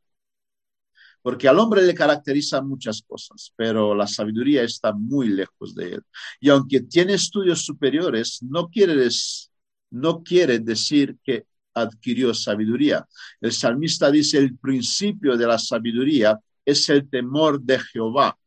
Porque 1.22 1.48
al 1.48 1.58
hombre 1.58 1.82
le 1.84 1.96
caracterizan 1.96 2.68
muchas 2.68 3.02
cosas, 3.02 3.54
pero 3.56 3.96
la 3.96 4.06
sabiduría 4.06 4.64
está 4.64 4.92
muy 4.92 5.30
lejos 5.30 5.74
de 5.74 5.94
él. 5.94 6.02
Y 6.42 6.50
aunque 6.50 6.82
tiene 6.82 7.14
estudios 7.14 7.66
superiores, 7.66 8.44
no 8.44 8.68
quiere, 8.68 9.08
no 9.92 10.24
quiere 10.24 10.60
decir 10.60 11.18
que 11.24 11.46
adquirió 11.74 12.34
sabiduría. 12.34 13.08
El 13.40 13.54
salmista 13.54 14.12
dice, 14.12 14.40
el 14.40 14.58
principio 14.58 15.38
de 15.38 15.48
la 15.48 15.58
sabiduría 15.58 16.38
es 16.66 16.90
el 16.90 17.10
temor 17.10 17.62
de 17.62 17.80
Jehová. 17.80 18.38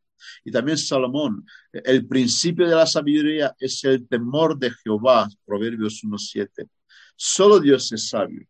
Y 0.44 0.50
también 0.50 0.76
Salomón, 0.76 1.46
el 1.72 2.06
principio 2.06 2.68
de 2.68 2.74
la 2.74 2.86
sabiduría 2.86 3.54
es 3.58 3.84
el 3.84 4.06
temor 4.06 4.58
de 4.58 4.70
Jehová, 4.70 5.28
Proverbios 5.44 6.02
1.7. 6.02 6.68
Solo 7.16 7.60
Dios 7.60 7.92
es 7.92 8.08
sabio. 8.08 8.46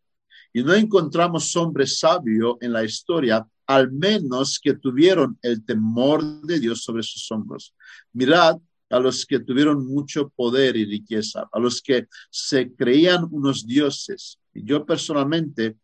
Y 0.51 0.63
no 0.63 0.73
encontramos 0.73 1.55
hombre 1.55 1.85
sabio 1.85 2.57
en 2.59 2.73
la 2.73 2.83
historia, 2.83 3.45
al 3.67 3.91
menos 3.91 4.59
que 4.59 4.73
tuvieron 4.73 5.37
el 5.41 5.63
temor 5.63 6.23
de 6.41 6.59
Dios 6.59 6.83
sobre 6.83 7.03
sus 7.03 7.31
hombros. 7.31 7.75
Mirad 8.13 8.57
a 8.89 8.99
los 8.99 9.25
que 9.25 9.39
tuvieron 9.39 9.85
mucho 9.85 10.29
poder 10.29 10.75
y 10.75 10.85
riqueza, 10.85 11.47
a 11.51 11.59
los 11.59 11.81
que 11.81 12.07
se 12.31 12.73
creían 12.73 13.27
unos 13.29 13.65
dioses. 13.65 14.39
Y 14.53 14.63
yo 14.63 14.85
personalmente 14.85 15.77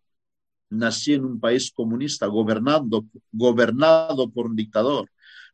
nací 0.69 1.13
en 1.13 1.25
un 1.25 1.39
país 1.39 1.71
comunista 1.71 2.27
gobernando, 2.27 3.05
gobernado 3.31 4.29
por 4.29 4.47
un 4.47 4.55
dictador, 4.55 5.09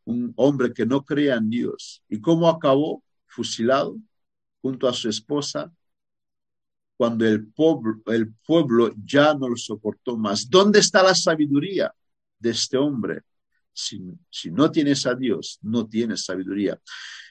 un 0.05 0.34
hombre 0.36 0.74
que 0.74 0.86
no 0.86 1.03
creía 1.03 1.36
en 1.36 1.49
Dios. 1.49 2.03
¿Y 2.09 2.20
cómo 2.22 2.49
acabó? 2.49 3.03
Fusilado 3.26 3.97
junto 4.62 4.88
a 4.88 4.93
su 4.93 5.09
esposa 5.09 5.72
cuando 7.01 7.26
el 7.26 7.47
pueblo, 7.47 7.99
el 8.07 8.32
pueblo 8.45 8.93
ya 9.03 9.34
no 9.34 9.49
lo 9.49 9.57
soportó 9.57 10.18
más. 10.18 10.47
¿Dónde 10.47 10.78
está 10.78 11.01
la 11.01 11.16
sabiduría 11.16 11.91
de 12.38 12.51
este 12.51 12.78
hombre? 12.78 13.22
Si, 13.74 13.99
si 14.30 14.51
no 14.51 14.70
tienes 14.70 15.07
a 15.07 15.16
Dios, 15.16 15.57
no 15.64 15.88
tienes 15.88 16.26
sabiduría. 16.26 16.80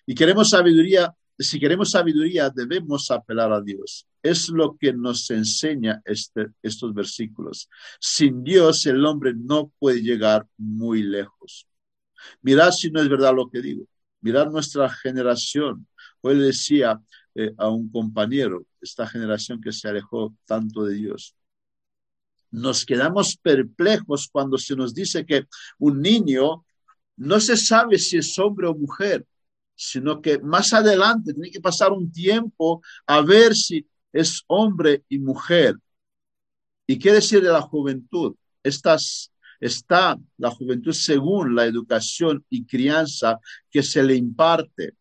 Y 0.07 0.15
queremos 0.17 0.51
sabiduría 0.51 1.15
si 1.43 1.59
queremos 1.59 1.93
sabiduría, 1.93 2.51
debemos 2.51 3.11
apelar 3.11 3.53
a 3.53 3.61
Dios. 3.61 4.07
Es 4.23 4.51
lo 4.51 4.77
que 4.77 4.93
nos 4.93 5.31
enseña 5.31 6.03
este, 6.05 6.49
estos 6.63 6.93
versículos. 6.93 7.69
Sin 7.99 8.45
Dios, 8.45 8.85
el 8.87 9.05
hombre 9.07 9.33
no 9.35 9.73
puede 9.79 10.03
llegar 10.03 10.47
muy 10.59 11.03
lejos. 11.03 11.67
Mirad 12.43 12.73
si 12.73 12.91
no 12.91 13.01
es 13.01 13.09
verdad 13.09 13.35
lo 13.35 13.49
que 13.49 13.63
digo. 13.63 13.85
Mirad 14.21 14.51
nuestra 14.51 14.91
generación. 14.91 15.87
Hoy 16.21 16.35
le 16.35 16.45
decía 16.45 17.01
eh, 17.35 17.55
a 17.57 17.71
un 17.71 17.91
compañero, 17.91 18.67
esta 18.81 19.07
generación 19.07 19.61
que 19.61 19.73
se 19.73 19.89
alejó 19.89 20.35
tanto 20.45 20.85
de 20.85 20.95
Dios. 20.95 21.35
Nos 22.51 22.85
quedamos 22.85 23.37
perplejos 23.37 24.29
cuando 24.31 24.59
se 24.59 24.77
nos 24.77 24.93
dice 24.93 25.25
que 25.25 25.47
un 25.79 26.03
niño 26.03 26.67
no 27.17 27.41
se 27.41 27.57
sabe 27.57 27.99
si 27.99 28.19
es 28.19 28.39
hombre 28.39 28.67
o 28.67 28.75
mujer 28.75 29.25
sino 29.83 30.21
que 30.21 30.39
más 30.41 30.75
adelante 30.75 31.33
tiene 31.33 31.51
que 31.51 31.61
pasar 31.61 31.91
un 31.91 32.13
tiempo 32.13 32.83
a 33.07 33.23
ver 33.23 33.55
si 33.55 33.89
es 34.13 34.45
hombre 34.47 35.05
y 35.09 35.19
mujer. 35.19 35.75
¿Y 36.87 36.99
qué 36.99 37.13
decir 37.13 37.43
de 37.43 37.49
la 37.49 37.63
juventud? 37.63 38.37
Estas, 38.63 39.33
está 39.59 40.19
la 40.37 40.51
juventud 40.51 40.93
según 40.93 41.55
la 41.55 41.65
educación 41.65 42.45
y 42.51 42.67
crianza 42.67 43.41
que 43.71 43.83
se 43.83 44.03
le 44.03 44.15
imparte. 44.17 44.97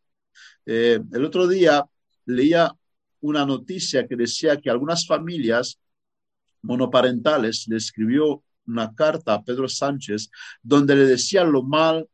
Eh, 0.66 1.02
el 1.12 1.26
otro 1.26 1.46
día 1.46 1.86
leía 2.26 2.74
una 3.20 3.46
noticia 3.46 4.08
que 4.08 4.16
decía 4.16 4.62
que 4.62 4.70
algunas 4.70 5.06
familias 5.06 5.78
monoparentales 6.62 7.68
le 7.68 7.76
escribió 7.76 8.46
una 8.66 8.96
carta 8.96 9.34
a 9.34 9.44
Pedro 9.44 9.68
Sánchez 9.68 10.30
donde 10.62 10.96
le 10.96 11.04
decía 11.04 11.44
lo 11.44 11.64
mal 11.64 12.08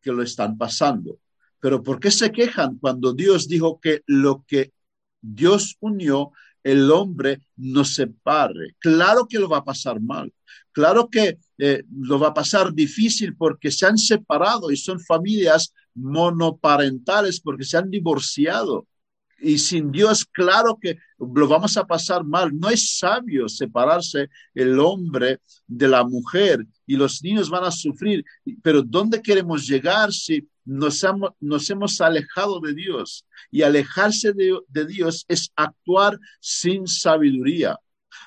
que 0.00 0.12
lo 0.12 0.22
están 0.22 0.56
pasando. 0.56 1.18
Pero 1.60 1.82
¿por 1.82 2.00
qué 2.00 2.10
se 2.10 2.30
quejan 2.32 2.78
cuando 2.78 3.12
Dios 3.12 3.48
dijo 3.48 3.80
que 3.80 4.02
lo 4.06 4.44
que 4.46 4.72
Dios 5.20 5.76
unió, 5.80 6.32
el 6.62 6.90
hombre 6.90 7.40
no 7.56 7.84
separe? 7.84 8.74
Claro 8.78 9.26
que 9.28 9.38
lo 9.38 9.48
va 9.48 9.58
a 9.58 9.64
pasar 9.64 10.00
mal. 10.00 10.32
Claro 10.72 11.08
que 11.08 11.38
eh, 11.58 11.84
lo 11.90 12.18
va 12.18 12.28
a 12.28 12.34
pasar 12.34 12.72
difícil 12.74 13.34
porque 13.36 13.70
se 13.70 13.86
han 13.86 13.96
separado 13.96 14.70
y 14.70 14.76
son 14.76 15.00
familias 15.00 15.72
monoparentales 15.94 17.40
porque 17.40 17.64
se 17.64 17.78
han 17.78 17.90
divorciado. 17.90 18.86
Y 19.38 19.58
sin 19.58 19.92
Dios, 19.92 20.24
claro 20.24 20.78
que 20.80 20.98
lo 21.18 21.46
vamos 21.46 21.76
a 21.76 21.86
pasar 21.86 22.24
mal. 22.24 22.58
No 22.58 22.70
es 22.70 22.96
sabio 22.98 23.48
separarse 23.48 24.30
el 24.54 24.78
hombre 24.78 25.40
de 25.66 25.88
la 25.88 26.04
mujer 26.04 26.66
y 26.86 26.96
los 26.96 27.22
niños 27.22 27.50
van 27.50 27.64
a 27.64 27.70
sufrir. 27.70 28.24
Pero 28.62 28.82
¿dónde 28.82 29.20
queremos 29.20 29.66
llegar 29.66 30.12
si 30.12 30.48
nos, 30.64 31.04
hemos, 31.04 32.00
alejado 32.00 32.60
de 32.60 32.74
Dios? 32.74 33.26
Y 33.50 33.62
alejarse 33.62 34.32
de, 34.32 34.86
Dios 34.86 35.24
es 35.28 35.52
actuar 35.54 36.18
sin 36.40 36.86
sabiduría. 36.86 37.78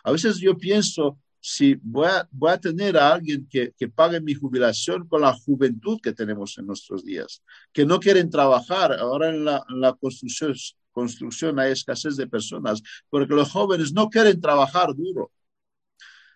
A 0.04 0.12
veces 0.12 0.38
yo 0.38 0.56
pienso, 0.56 1.18
si 1.40 1.76
voy 1.82 2.08
a, 2.08 2.58
tener 2.60 2.98
a 2.98 3.14
alguien 3.14 3.48
que, 3.50 3.74
pague 3.96 4.22
mi 4.22 4.36
jubilación 4.36 5.08
con 5.08 5.22
la 5.22 5.34
juventud 5.34 6.00
que 6.04 6.14
tenemos 6.14 6.56
en 6.60 6.68
nuestros 6.68 7.04
días, 7.04 7.42
que 7.74 7.84
no 7.84 8.00
quieren 8.00 8.30
trabajar. 8.30 8.94
Ahora 8.94 9.30
en 9.30 9.44
la, 9.44 9.64
en 9.70 9.82
la 9.82 9.94
construcción, 9.94 10.54
construcción 10.92 11.60
hay 11.60 11.72
escasez 11.72 12.16
de 12.16 12.28
personas, 12.28 12.82
porque 13.10 13.34
los 13.34 13.52
jóvenes 13.52 13.94
no 13.94 14.10
quieren 14.10 14.40
trabajar 14.40 14.96
duro. 14.96 15.32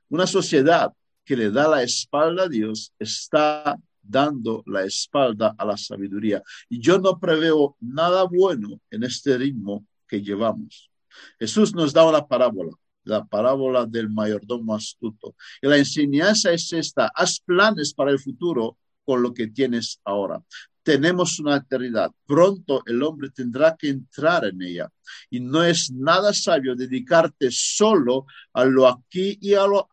Una 0.10 0.28
sociedad 0.28 0.91
que 1.26 1.36
le 1.36 1.49
da 1.51 1.68
la 1.68 1.84
espalda 1.84 2.43
a 2.43 2.49
Dios 2.49 2.93
está 2.99 3.78
dando 4.01 4.64
la 4.66 4.84
espalda 4.84 5.56
a 5.58 5.66
la 5.66 5.78
sabiduría. 5.78 6.43
Y 6.70 6.80
yo 6.80 6.99
no 6.99 7.20
preveo 7.20 7.78
nada 7.80 8.24
bueno 8.24 8.80
en 8.91 9.04
este 9.04 9.38
ritmo 9.38 9.86
que 10.08 10.22
llevamos. 10.22 10.91
Jesús 11.39 11.74
nos 11.74 11.93
da 11.93 12.06
una 12.06 12.28
parábola, 12.28 12.72
la 13.04 13.24
parábola 13.24 13.86
del 13.86 14.10
mayordomo 14.10 14.76
astuto. 14.76 15.36
Y 15.62 15.68
la 15.68 15.78
enseñanza 15.78 16.51
es 16.51 16.74
esta, 16.74 17.10
haz 17.16 17.39
planes 17.39 17.93
para 17.93 18.12
el 18.12 18.20
futuro 18.20 18.78
con 19.06 19.22
lo 19.22 19.34
que 19.34 19.47
tienes 19.47 19.99
ahora 20.04 20.41
tenemos 20.84 21.39
una 21.39 21.57
eternidad. 21.57 22.11
Pronto 22.25 22.84
el 22.86 23.01
hombre 23.01 23.29
tendrá 23.29 23.75
que 23.75 23.89
entrar 23.89 24.45
en 24.45 24.61
ella. 24.61 24.91
Y 25.29 25.39
no 25.39 25.63
es 25.63 25.91
nada 25.91 26.34
sabio 26.34 26.75
dedicarte 26.75 27.49
solo 27.49 28.25
a 28.51 28.65
lo 28.65 28.88
aquí 28.88 29.38
y 29.41 29.53
a 29.53 29.65
lo, 29.65 29.89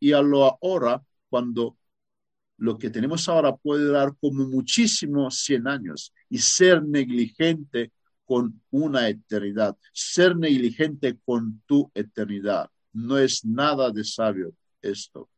y 0.00 0.12
a 0.12 0.20
lo 0.20 0.44
ahora, 0.44 1.02
cuando 1.28 1.78
lo 2.58 2.78
que 2.78 2.90
tenemos 2.90 3.28
ahora 3.28 3.54
puede 3.56 3.90
dar 3.90 4.14
como 4.20 4.46
muchísimo 4.48 5.30
100 5.30 5.68
años 5.68 6.12
y 6.28 6.38
ser 6.38 6.82
negligente 6.82 7.92
con 8.24 8.60
una 8.70 9.08
eternidad, 9.08 9.76
ser 9.92 10.36
negligente 10.36 11.18
con 11.24 11.62
tu 11.66 11.90
eternidad. 11.94 12.70
No 12.92 13.18
es 13.18 13.44
nada 13.44 13.90
de 13.90 14.04
sabio 14.04 14.54
esto. 14.80 15.28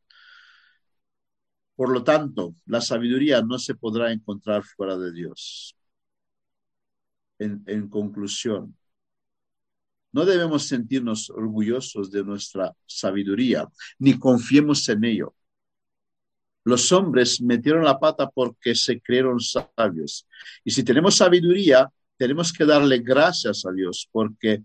Por 1.76 1.90
lo 1.92 2.02
tanto, 2.02 2.54
la 2.64 2.80
sabiduría 2.80 3.42
no 3.42 3.58
se 3.58 3.74
podrá 3.74 4.10
encontrar 4.10 4.64
fuera 4.64 4.96
de 4.96 5.12
Dios. 5.12 5.76
En, 7.38 7.88
conclusión, 7.90 8.74
no 10.10 10.24
debemos 10.24 10.66
sentirnos 10.66 11.28
orgullosos 11.28 12.10
de 12.10 12.24
nuestra 12.24 12.74
sabiduría, 12.86 13.68
ni 13.98 14.18
confiemos 14.18 14.88
en 14.88 15.04
ello. 15.04 15.34
Los 16.64 16.90
hombres 16.92 17.42
metieron 17.42 17.84
la 17.84 17.98
pata 18.00 18.28
porque 18.30 18.74
se 18.74 18.98
creyeron 18.98 19.38
sabios. 19.38 20.26
Y 20.64 20.70
si 20.70 20.82
tenemos 20.82 21.16
sabiduría, 21.16 21.92
tenemos 22.16 22.54
que 22.54 22.64
darle 22.64 23.00
gracias 23.00 23.66
a 23.66 23.72
Dios, 23.72 24.08
porque 24.10 24.64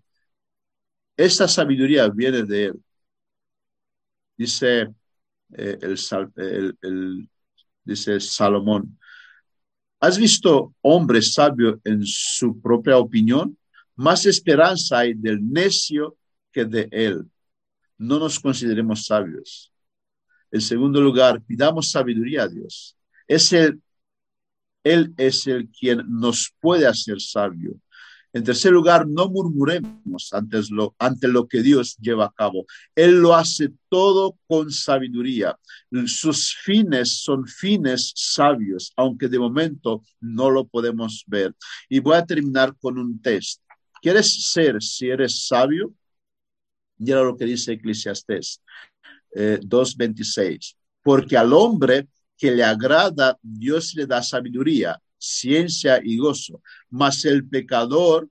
esta 1.17 1.47
sabiduría 1.49 2.07
viene 2.07 2.43
de 2.43 2.65
Él. 2.67 2.83
Dice 4.37 4.93
eh, 5.57 5.77
el, 6.81 7.29
dice 7.83 8.19
Salomón, 8.19 8.97
¿has 9.99 10.17
visto 10.17 10.73
hombre 10.81 11.21
sabio 11.21 11.79
en 11.83 12.05
su 12.05 12.59
propia 12.61 12.97
opinión? 12.97 13.57
Más 13.95 14.25
esperanza 14.25 14.99
hay 14.99 15.13
del 15.13 15.47
necio 15.47 16.17
que 16.51 16.65
de 16.65 16.87
él. 16.91 17.29
No 17.97 18.19
nos 18.19 18.39
consideremos 18.39 19.05
sabios. 19.05 19.71
En 20.49 20.61
segundo 20.61 20.99
lugar, 21.01 21.41
pidamos 21.41 21.91
sabiduría 21.91 22.43
a 22.43 22.47
Dios. 22.47 22.97
Es 23.27 23.53
el, 23.53 23.81
él 24.83 25.13
es 25.17 25.47
el 25.47 25.69
quien 25.69 26.03
nos 26.07 26.53
puede 26.59 26.87
hacer 26.87 27.21
sabio. 27.21 27.79
En 28.33 28.43
tercer 28.43 28.71
lugar, 28.71 29.07
no 29.07 29.29
murmuremos 29.29 30.31
ante 30.31 30.61
lo, 30.69 30.95
ante 30.97 31.27
lo 31.27 31.47
que 31.47 31.61
Dios 31.61 31.97
lleva 31.97 32.25
a 32.25 32.31
cabo. 32.31 32.65
Él 32.95 33.19
lo 33.19 33.35
hace 33.35 33.73
todo 33.89 34.37
con 34.47 34.71
sabiduría. 34.71 35.57
Sus 36.05 36.55
fines 36.55 37.21
son 37.21 37.45
fines 37.45 38.13
sabios, 38.15 38.93
aunque 38.95 39.27
de 39.27 39.37
momento 39.37 40.03
no 40.21 40.49
lo 40.49 40.65
podemos 40.65 41.25
ver. 41.27 41.53
Y 41.89 41.99
voy 41.99 42.15
a 42.15 42.25
terminar 42.25 42.73
con 42.79 42.97
un 42.97 43.21
test. 43.21 43.61
¿Quieres 44.01 44.49
ser 44.51 44.81
si 44.81 45.09
eres 45.09 45.45
sabio? 45.47 45.93
Mira 46.97 47.23
lo 47.23 47.35
que 47.35 47.45
dice 47.45 47.73
Eclesiastés 47.73 48.61
eh, 49.35 49.59
2.26. 49.61 50.75
Porque 51.03 51.35
al 51.35 51.51
hombre 51.51 52.07
que 52.37 52.51
le 52.51 52.63
agrada, 52.63 53.37
Dios 53.41 53.93
le 53.95 54.05
da 54.05 54.23
sabiduría 54.23 54.99
ciencia 55.21 56.01
y 56.03 56.17
gozo, 56.17 56.61
mas 56.89 57.25
el 57.25 57.47
pecador, 57.47 58.27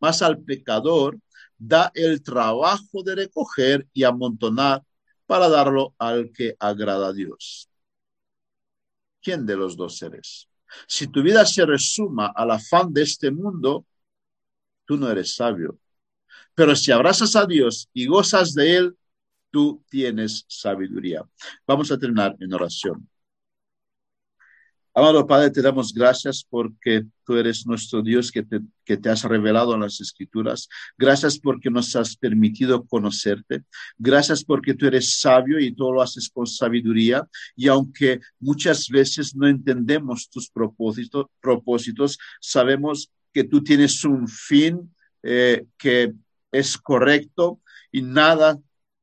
más 0.00 0.22
al 0.22 0.38
pecador 0.38 1.18
da 1.58 1.90
el 1.94 2.22
trabajo 2.22 3.02
de 3.02 3.16
recoger 3.16 3.86
y 3.92 4.04
amontonar 4.04 4.82
para 5.26 5.48
darlo 5.48 5.94
al 5.98 6.30
que 6.32 6.54
agrada 6.58 7.08
a 7.08 7.12
Dios. 7.12 7.68
¿Quién 9.20 9.46
de 9.46 9.56
los 9.56 9.76
dos 9.76 10.00
eres? 10.02 10.48
Si 10.86 11.06
tu 11.08 11.22
vida 11.22 11.44
se 11.46 11.64
resuma 11.64 12.32
al 12.34 12.50
afán 12.50 12.92
de 12.92 13.02
este 13.02 13.30
mundo, 13.30 13.86
tú 14.84 14.96
no 14.96 15.10
eres 15.10 15.34
sabio. 15.34 15.78
Pero 16.54 16.76
si 16.76 16.92
abrazas 16.92 17.34
a 17.36 17.46
Dios 17.46 17.88
y 17.92 18.06
gozas 18.06 18.54
de 18.54 18.76
Él, 18.76 18.96
tú 19.50 19.82
tienes 19.88 20.44
sabiduría. 20.48 21.22
Vamos 21.66 21.90
a 21.90 21.98
terminar 21.98 22.36
en 22.40 22.52
oración. 22.52 23.08
Amado 24.96 25.26
Padre, 25.26 25.50
te 25.50 25.60
damos 25.60 25.92
gracias 25.92 26.46
porque 26.48 27.04
tú 27.24 27.36
eres 27.36 27.66
nuestro 27.66 28.00
Dios 28.00 28.30
que 28.30 28.44
te, 28.44 28.60
que 28.84 28.96
te 28.96 29.10
has 29.10 29.24
revelado 29.24 29.74
en 29.74 29.80
las 29.80 30.00
escrituras. 30.00 30.68
Gracias 30.96 31.36
porque 31.36 31.68
nos 31.68 31.96
has 31.96 32.16
permitido 32.16 32.86
conocerte. 32.86 33.64
Gracias 33.98 34.44
porque 34.44 34.72
tú 34.72 34.86
eres 34.86 35.18
sabio 35.18 35.58
y 35.58 35.74
todo 35.74 35.94
lo 35.94 36.00
haces 36.00 36.30
con 36.32 36.46
sabiduría. 36.46 37.26
Y 37.56 37.66
aunque 37.66 38.20
muchas 38.38 38.88
veces 38.88 39.34
no 39.34 39.48
entendemos 39.48 40.30
tus 40.30 40.48
propósitos, 40.48 41.26
propósitos 41.40 42.16
sabemos 42.40 43.10
que 43.32 43.42
tú 43.42 43.64
tienes 43.64 44.04
un 44.04 44.28
fin 44.28 44.94
eh, 45.24 45.64
que 45.76 46.12
es 46.52 46.78
correcto 46.78 47.60
y 47.90 48.02
nada 48.02 48.60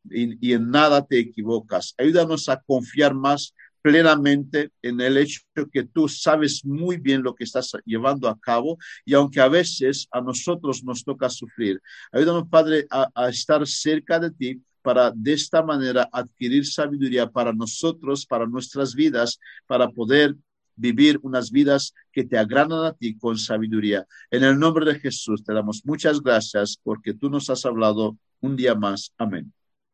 y, 0.10 0.38
y 0.48 0.54
en 0.54 0.70
nada 0.70 1.06
te 1.06 1.20
equivocas. 1.20 1.96
Ayúdanos 1.98 2.48
a 2.48 2.62
confiar 2.62 3.14
más 3.14 3.54
plenamente 3.82 4.71
en 4.82 5.01
el 5.01 5.17
hecho 5.17 5.41
que 5.71 5.84
tú 5.84 6.07
sabes 6.07 6.63
muy 6.63 6.97
bien 6.97 7.23
lo 7.23 7.36
que 7.36 7.43
estás 7.43 7.71
llevando 7.86 8.27
a 8.27 8.39
cabo 8.39 8.77
y 9.05 9.13
aunque 9.13 9.41
a 9.41 9.47
veces 9.47 10.07
a 10.11 10.21
nosotros 10.21 10.84
nos 10.84 11.03
toca 11.03 11.29
sufrir, 11.29 11.82
ayúdanos, 12.11 12.47
Padre, 12.49 12.88
a, 12.89 13.29
estar 13.29 13.65
cerca 13.67 14.19
de 14.19 14.32
ti 14.32 14.61
para 14.82 15.11
de 15.11 15.34
esta 15.34 15.61
manera 15.63 16.09
adquirir 16.11 16.65
sabiduría 16.65 17.29
para 17.29 17.53
nosotros, 17.53 18.25
para 18.25 18.45
nuestras 18.45 18.95
vidas, 18.95 19.39
para 19.67 19.89
poder 19.89 20.36
vivir 20.75 21.19
unas 21.21 21.51
vidas 21.51 21.93
que 22.11 22.23
te 22.23 22.38
agradan 22.38 22.86
a 22.86 22.93
ti 22.93 23.17
con 23.17 23.38
sabiduría. 23.38 24.05
En 24.32 24.43
el 24.43 24.57
nombre 24.57 24.86
de 24.86 24.99
Jesús 24.99 25.43
te 25.43 25.53
damos 25.53 25.86
muchas 25.86 26.21
gracias 26.21 26.79
porque 26.82 27.13
tú 27.13 27.29
nos 27.29 27.49
has 27.49 27.65
hablado 27.65 28.17
un 28.39 28.55
día 28.55 28.73
más. 28.73 29.13
Amén. 29.17 29.53